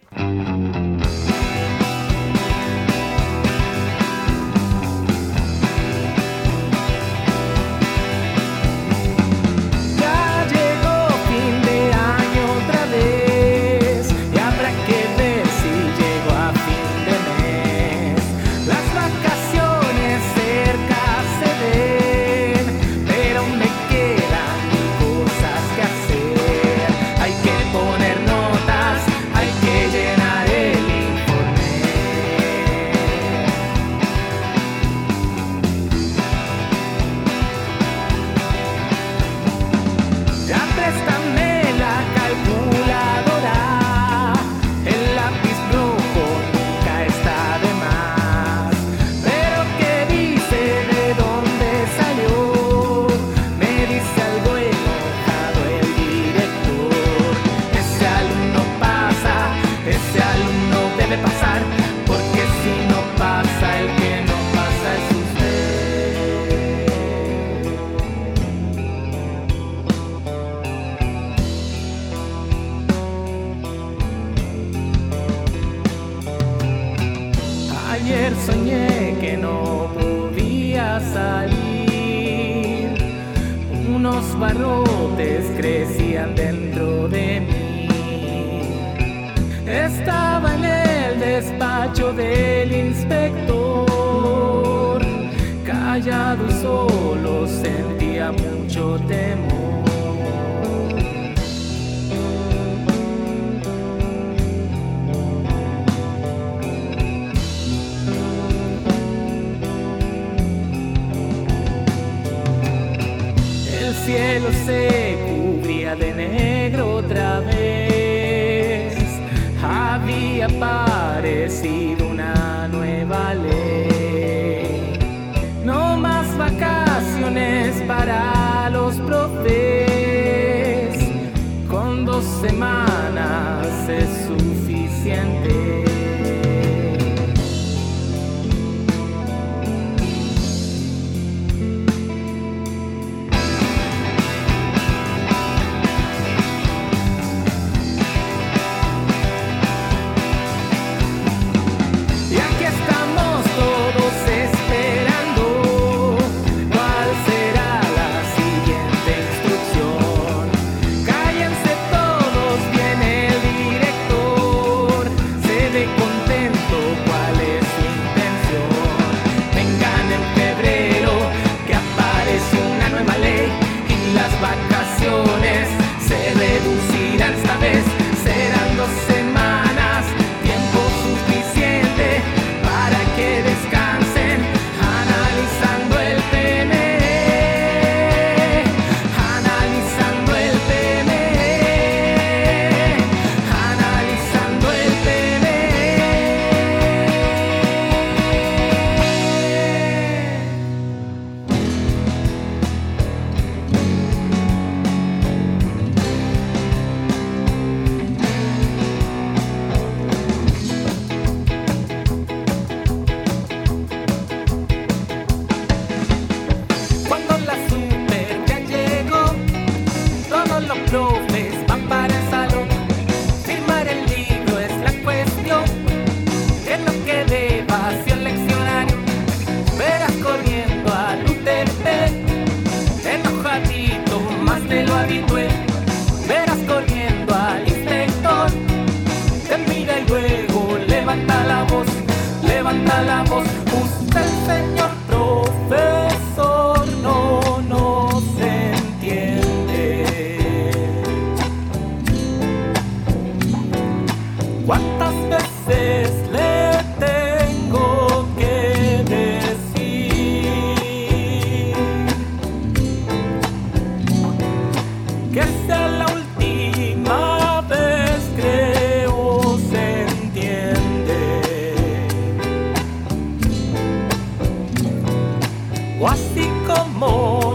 [275.98, 277.45] O así como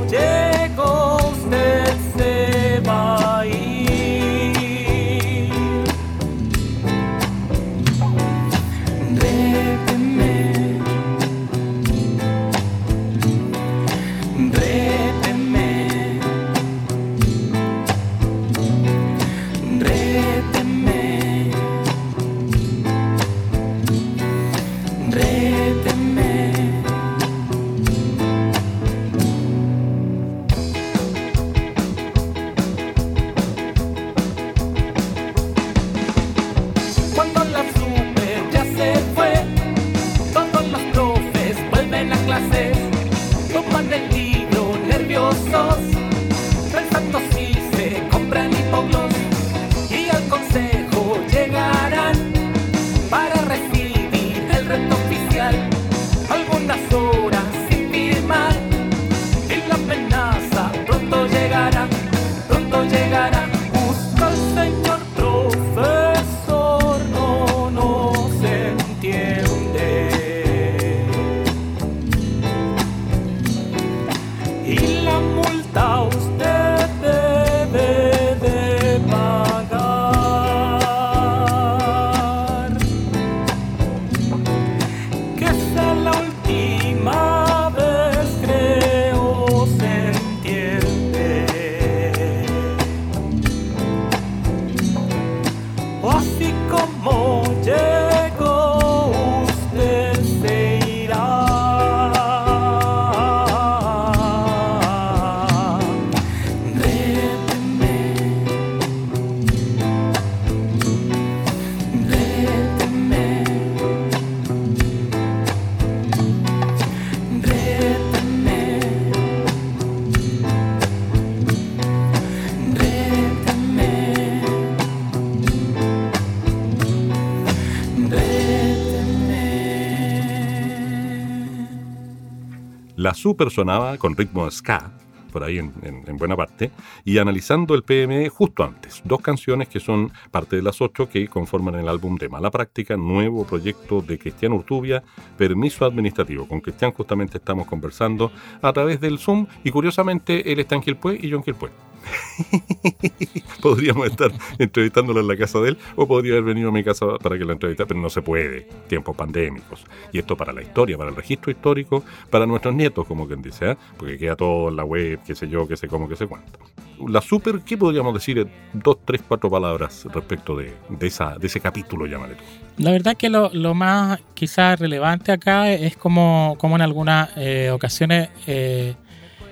[133.01, 134.91] La super sonaba con ritmo ska,
[135.33, 136.69] por ahí en, en, buena parte,
[137.03, 139.01] y analizando el PME justo antes.
[139.03, 142.95] Dos canciones que son parte de las ocho que conforman el álbum de Mala Práctica,
[142.97, 145.01] nuevo proyecto de Cristian Urtubia,
[145.35, 146.47] Permiso Administrativo.
[146.47, 148.31] Con Cristian justamente estamos conversando
[148.61, 151.90] a través del Zoom y curiosamente él está en Quilpué y yo en Quilpué.
[153.61, 157.05] Podríamos estar entrevistándolo en la casa de él o podría haber venido a mi casa
[157.21, 158.67] para que la entrevistara, pero no se puede.
[158.87, 159.83] Tiempos pandémicos.
[160.11, 163.71] Y esto para la historia, para el registro histórico, para nuestros nietos, como quien dice,
[163.71, 163.77] ¿eh?
[163.97, 166.59] porque queda todo en la web, qué sé yo, qué sé cómo, qué sé cuánto.
[167.07, 172.05] La super, ¿qué podríamos decir dos, tres, cuatro palabras respecto de, esa, de ese capítulo,
[172.05, 172.43] llámale tú?
[172.77, 178.29] La verdad que lo, más quizás relevante acá es como, como en algunas eh, ocasiones
[178.45, 178.95] eh,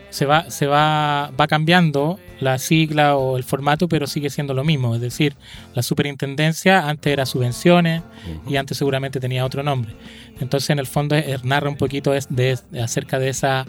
[0.09, 4.63] se va, se va, va cambiando la sigla o el formato, pero sigue siendo lo
[4.63, 4.95] mismo.
[4.95, 5.35] Es decir,
[5.73, 8.03] la superintendencia antes era subvenciones
[8.47, 9.93] y antes seguramente tenía otro nombre.
[10.39, 13.65] Entonces, en el fondo, narra un poquito de, acerca de esa,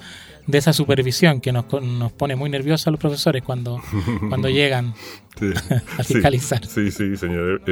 [0.47, 3.83] de esa supervisión que nos, nos pone muy nerviosos a los profesores cuando,
[4.29, 4.95] cuando llegan
[5.99, 6.65] a fiscalizar.
[6.67, 7.63] Sí, sí, señor.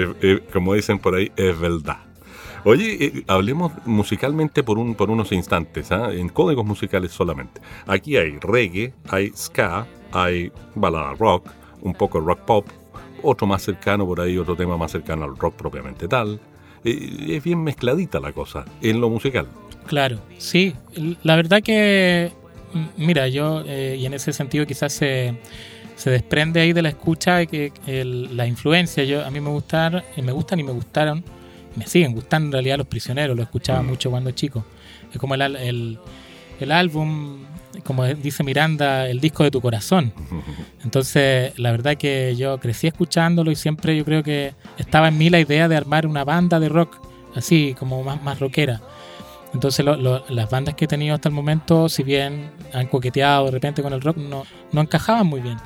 [0.53, 1.99] como dicen por ahí, es verdad.
[2.64, 6.12] Oye, eh, hablemos musicalmente por, un, por unos instantes, ¿ah?
[6.12, 7.61] en códigos musicales solamente.
[7.86, 11.48] Aquí hay reggae, hay ska, hay balada rock,
[11.82, 12.66] un poco rock pop,
[13.22, 16.40] otro más cercano por ahí, otro tema más cercano al rock propiamente tal.
[16.84, 19.46] Eh, es bien mezcladita la cosa en lo musical.
[19.86, 20.74] Claro, sí.
[21.22, 22.30] La verdad que,
[22.96, 25.34] mira, yo, eh, y en ese sentido quizás se,
[25.96, 27.72] se desprende ahí de la escucha que
[28.30, 31.24] la influencia, yo a mí me gustan, me gustan y me gustaron
[31.78, 33.86] me siguen gustando en realidad Los Prisioneros, lo escuchaba mm.
[33.86, 34.64] mucho cuando chico.
[35.12, 35.98] Es como el, el,
[36.72, 37.44] álbum,
[37.84, 40.12] como dice Miranda, el disco de tu corazón.
[40.84, 45.30] Entonces, la verdad que yo crecí escuchándolo y siempre yo creo que estaba en mí
[45.30, 47.00] la idea de armar una banda de rock,
[47.34, 48.80] así como más, más rockera.
[49.54, 53.82] Entonces las bandas que he tenido hasta el momento, si bien han coqueteado de repente
[53.82, 55.56] con el rock, no, no encajaban muy bien.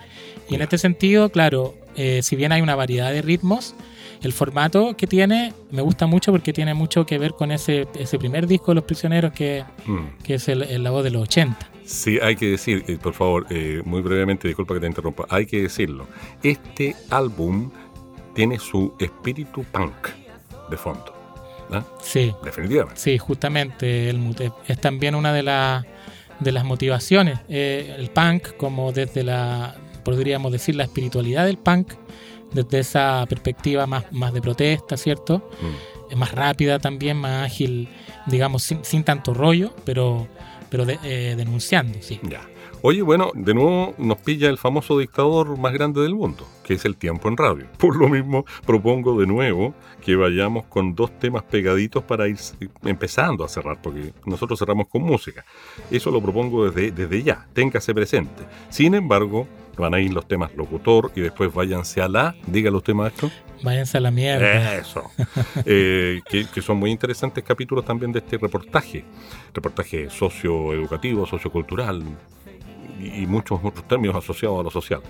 [0.49, 3.75] Y en este sentido, claro, eh, si bien hay una variedad de ritmos,
[4.23, 8.19] el formato que tiene me gusta mucho porque tiene mucho que ver con ese, ese
[8.19, 10.23] primer disco de Los Prisioneros que, mm.
[10.23, 11.71] que es el, la voz de los 80.
[11.85, 15.47] Sí, hay que decir, eh, por favor, eh, muy brevemente, disculpa que te interrumpa, hay
[15.47, 16.07] que decirlo.
[16.43, 17.71] Este álbum
[18.35, 20.09] tiene su espíritu punk
[20.71, 21.13] de fondo.
[21.71, 21.85] ¿no?
[22.03, 22.33] Sí.
[22.45, 23.01] Definitivamente.
[23.01, 24.11] Sí, justamente.
[24.11, 24.35] El,
[24.69, 25.85] es también una de, la,
[26.41, 27.41] de las motivaciones.
[27.49, 31.95] Eh, el punk, como desde la, podríamos decir, la espiritualidad del punk,
[32.53, 35.39] desde esa perspectiva más, más de protesta, ¿cierto?
[35.61, 36.13] Mm.
[36.13, 37.89] Es más rápida también, más ágil,
[38.27, 40.27] digamos, sin, tanto rollo, pero,
[40.69, 42.21] pero eh, denunciando, sí.
[42.23, 42.43] Ya.
[42.85, 46.85] Oye, bueno, de nuevo nos pilla el famoso dictador más grande del mundo, que es
[46.85, 47.67] el tiempo en radio.
[47.79, 49.73] Por lo mismo, propongo de nuevo
[50.05, 52.37] que vayamos con dos temas pegaditos para ir
[52.83, 55.45] empezando a cerrar, porque nosotros cerramos con música.
[55.93, 58.43] Eso lo propongo desde, desde ya, téngase presente.
[58.69, 59.47] Sin embargo,
[59.77, 63.31] van a ir los temas locutor y después váyanse a la, dígalo usted maestro.
[63.63, 64.77] Váyanse a la mierda.
[64.77, 65.11] Eso.
[65.65, 69.05] Eh, que, son muy interesantes capítulos también de este reportaje.
[69.55, 72.03] Reportaje socioeducativo, sociocultural,
[73.01, 75.01] y muchos otros términos asociados a lo social.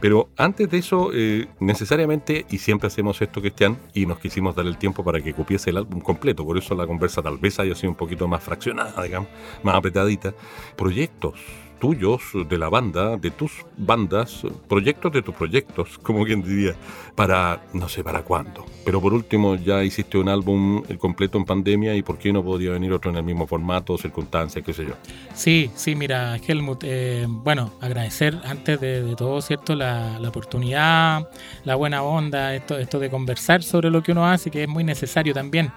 [0.00, 4.66] Pero antes de eso, eh, necesariamente, y siempre hacemos esto, Cristian, y nos quisimos dar
[4.66, 7.74] el tiempo para que copiese el álbum completo, por eso la conversa tal vez haya
[7.74, 9.28] sido un poquito más fraccionada, digamos,
[9.62, 10.34] más apretadita.
[10.76, 11.34] Proyectos
[11.78, 16.74] tuyos, de la banda, de tus bandas, proyectos de tus proyectos, como quien diría,
[17.14, 18.64] para no sé para cuándo.
[18.84, 22.70] Pero por último, ya hiciste un álbum completo en pandemia y por qué no podría
[22.72, 24.94] venir otro en el mismo formato, circunstancias, qué sé yo.
[25.34, 29.74] Sí, sí, mira, Helmut, eh, bueno, agradecer antes de, todo, ¿cierto?
[29.74, 31.28] La, la, oportunidad,
[31.64, 34.84] la buena onda, esto, esto de conversar sobre lo que uno hace, que es muy
[34.84, 35.72] necesario también.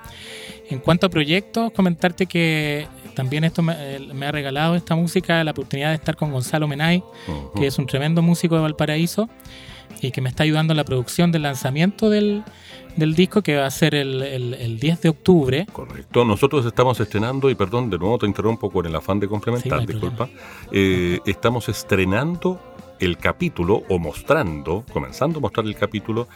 [0.70, 2.88] En cuanto a proyectos, comentarte que
[3.22, 7.04] también esto me, ha regalado esta música la oportunidad de estar con Gonzalo Menay,
[7.56, 9.30] que es un tremendo músico de Valparaíso
[10.02, 12.44] y que me está ayudando en la producción del lanzamiento del,
[12.96, 15.68] disco que va a ser el, 10 de octubre.
[15.72, 16.26] Correcto.
[16.26, 20.28] Nosotros estamos estrenando, y perdón, de nuevo te interrumpo con el afán de complementar, disculpa.
[20.72, 22.60] Eh, estamos estrenando
[23.00, 26.28] el capítulo o mostrando, comenzando a mostrar el capítulo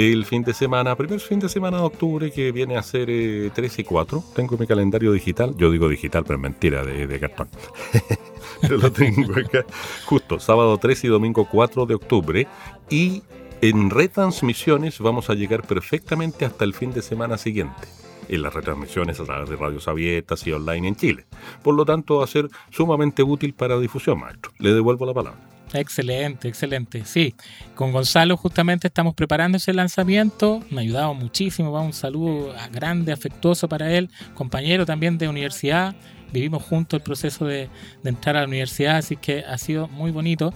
[0.00, 3.54] el fin de semana, primer fin de semana de octubre que viene a ser 3
[3.54, 4.24] eh, y 4.
[4.34, 7.48] Tengo mi calendario digital, yo digo digital, pero mentira, de, cartón.
[8.70, 9.66] lo tengo acá.
[10.06, 12.46] Justo, sábado 3 y domingo 4 de octubre.
[12.88, 13.22] Y
[13.60, 17.88] en retransmisiones vamos a llegar perfectamente hasta el fin de semana siguiente
[18.28, 21.26] en las retransmisiones a través de radios abiertas y online en Chile.
[21.62, 24.52] Por lo tanto, va a ser sumamente útil para difusión, maestro.
[24.58, 25.49] Le devuelvo la palabra.
[25.72, 27.04] Excelente, excelente.
[27.04, 27.34] Sí,
[27.74, 30.60] con Gonzalo justamente estamos preparando ese lanzamiento.
[30.70, 31.70] Me ha ayudado muchísimo.
[31.70, 35.94] Va un saludo grande, afectuoso para él, compañero también de universidad.
[36.32, 37.68] Vivimos juntos el proceso de,
[38.04, 40.52] entrar a la universidad, así que ha sido muy bonito.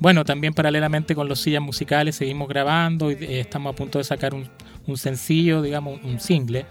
[0.00, 4.04] Bueno, también paralelamente con los sillas musicales seguimos grabando y eh, estamos a punto de
[4.04, 4.48] sacar un,
[4.96, 6.66] sencillo, digamos, un single,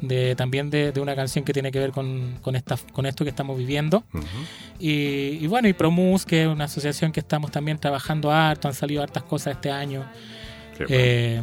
[0.00, 3.30] de, también de, una canción que tiene que ver con, con, esta, con esto que
[3.30, 4.04] estamos viviendo.
[4.78, 8.74] y, y, bueno, y Promus, que es una asociación que estamos también trabajando harto, han
[8.74, 10.04] salido hartas cosas este año.
[10.88, 11.40] Eh,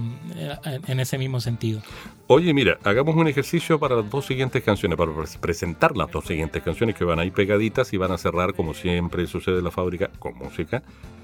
[0.88, 1.82] en ese mismo sentido.
[2.28, 5.12] Oye, mira, hagamos un ejercicio para las dos siguientes canciones, para
[5.42, 9.28] presentar las dos siguientes canciones que van ahí pegaditas y van a cerrar, como siempre
[9.28, 10.82] sucede en la fábrica, con música,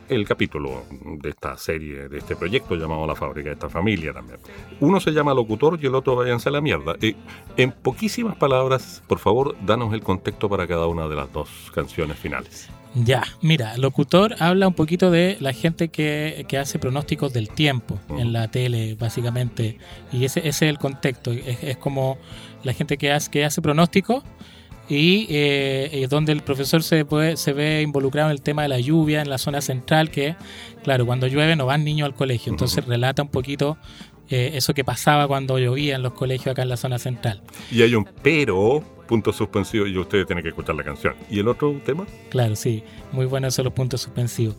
[0.09, 4.39] el capítulo de esta serie, de este proyecto llamado La Fábrica, de esta familia también.
[4.81, 6.95] Uno se llama Locutor y el otro Váyanse a la mierda.
[7.01, 7.15] Eh,
[7.55, 12.19] en poquísimas palabras, por favor, danos el contexto para cada una de las dos canciones
[12.19, 12.69] finales.
[12.95, 18.33] Ya, mira, locutor habla un poquito de la gente que, hace pronósticos del tiempo en
[18.33, 19.77] la tele, básicamente.
[20.11, 21.31] Y ese, ese es el contexto.
[21.31, 22.17] Es, como
[22.63, 24.23] la gente que hace, que hace pronósticos
[24.89, 28.79] y eh, donde el profesor se, puede, se ve involucrado en el tema de la
[28.79, 30.35] lluvia en la zona central, que,
[30.83, 32.51] claro, cuando llueve no van niños al colegio.
[32.51, 33.77] Entonces relata un poquito
[34.29, 37.41] eh, eso que pasaba cuando llovía en los colegios acá en la zona central.
[37.71, 41.15] Y hay un pero puntos suspensivos y ustedes tienen que escuchar la canción.
[41.31, 42.05] ¿Y el otro tema?
[42.29, 44.55] Claro, sí, muy bueno eso los puntos suspensivos.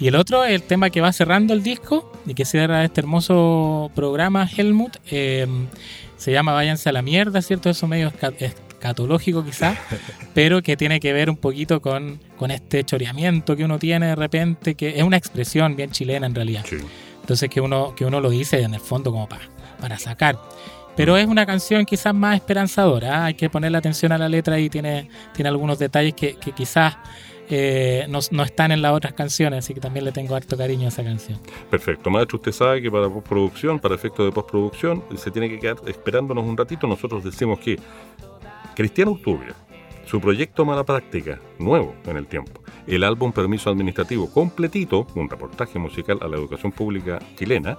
[0.00, 3.92] Y el otro, el tema que va cerrando el disco y que cierra este hermoso
[3.94, 5.46] programa, Helmut, eh,
[6.16, 7.70] se llama Váyanse a la mierda, ¿cierto?
[7.70, 9.78] Eso medio escatológico quizás,
[10.34, 14.16] pero que tiene que ver un poquito con, con este choreamiento que uno tiene de
[14.16, 16.64] repente, que es una expresión bien chilena en realidad.
[17.20, 19.44] Entonces que uno, que uno lo dice en el fondo como para,
[19.80, 20.40] para sacar.
[20.96, 23.18] Pero es una canción quizás más esperanzadora.
[23.18, 23.24] ¿ah?
[23.26, 26.96] Hay que ponerle atención a la letra y tiene, tiene algunos detalles que, quizás
[27.48, 30.88] eh, no, están en las otras canciones, así que también le tengo harto cariño a
[30.88, 31.38] esa canción.
[31.70, 32.10] Perfecto.
[32.10, 36.44] Maestro, usted sabe que para postproducción, para efectos de postproducción, se tiene que quedar esperándonos
[36.44, 36.86] un ratito.
[36.86, 37.78] Nosotros decimos que
[38.74, 39.54] Cristiano Urtubia,
[40.06, 45.78] su proyecto Mala Práctica, nuevo en el tiempo, el álbum Permiso Administrativo completito, un reportaje
[45.78, 47.78] musical a la educación pública chilena,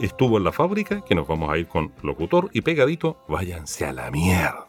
[0.00, 3.92] estuvo en la fábrica, que nos vamos a ir con locutor y pegadito, váyanse a
[3.92, 4.67] la mierda.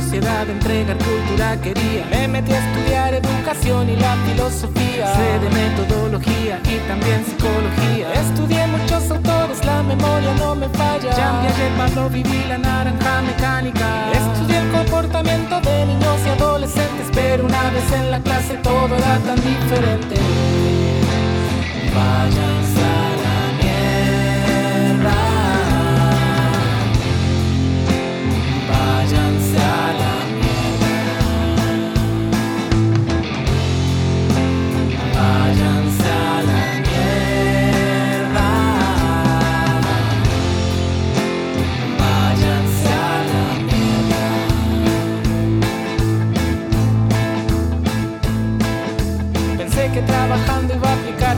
[0.00, 2.04] Sociedad, entregar cultura quería.
[2.10, 5.04] Me metí a estudiar educación y la filosofía.
[5.14, 8.06] Sé de metodología y también psicología.
[8.24, 11.10] Estudié muchos autores, la memoria no me falla.
[11.16, 13.88] Jean Piaget, Pablo viví la naranja mecánica.
[14.12, 19.18] Estudié el comportamiento de niños y adolescentes, pero una vez en la clase todo era
[19.18, 20.16] tan diferente.
[21.94, 22.63] Váyanse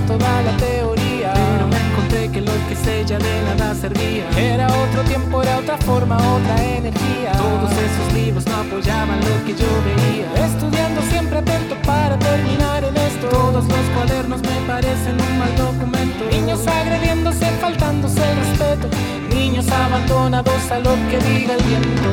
[0.06, 4.28] toda la teoría, pero me encontré que lo que sé ya de nada servía.
[4.36, 7.32] Era otro tiempo, era otra forma, otra energía.
[7.32, 10.46] Todos esos libros no apoyaban lo que yo veía.
[10.46, 13.28] Estudiando siempre atento para terminar en esto.
[13.28, 16.24] Todos los cuadernos me parecen un mal documento.
[16.30, 18.88] Niños agrediéndose, faltándose el respeto.
[19.34, 22.08] Niños abandonados a lo que diga el viento.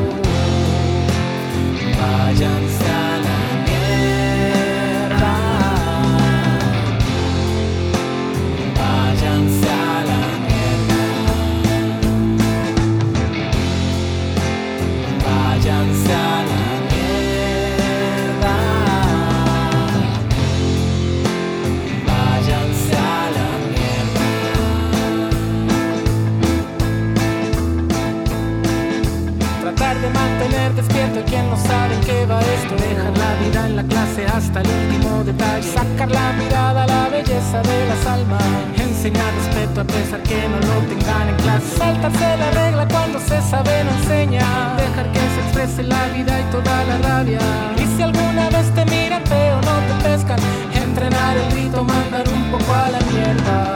[2.01, 3.32] Váyanse a la
[30.33, 32.75] mantener despierto a quien no sabe qué va esto.
[32.75, 35.63] Dejar la vida en la clase hasta el último detalle.
[35.63, 38.43] Sacar la mirada a la belleza de las almas.
[38.77, 41.77] Enseñar respeto a pesar que no lo tengan en clase.
[41.77, 44.75] Saltarse la regla cuando se sabe no enseña.
[44.77, 47.39] Dejar que se exprese la vida y toda la rabia.
[47.77, 50.39] Y si alguna vez te miran feo, no te pescan.
[50.73, 53.75] Entrenar el grito, mandar un poco a la mierda.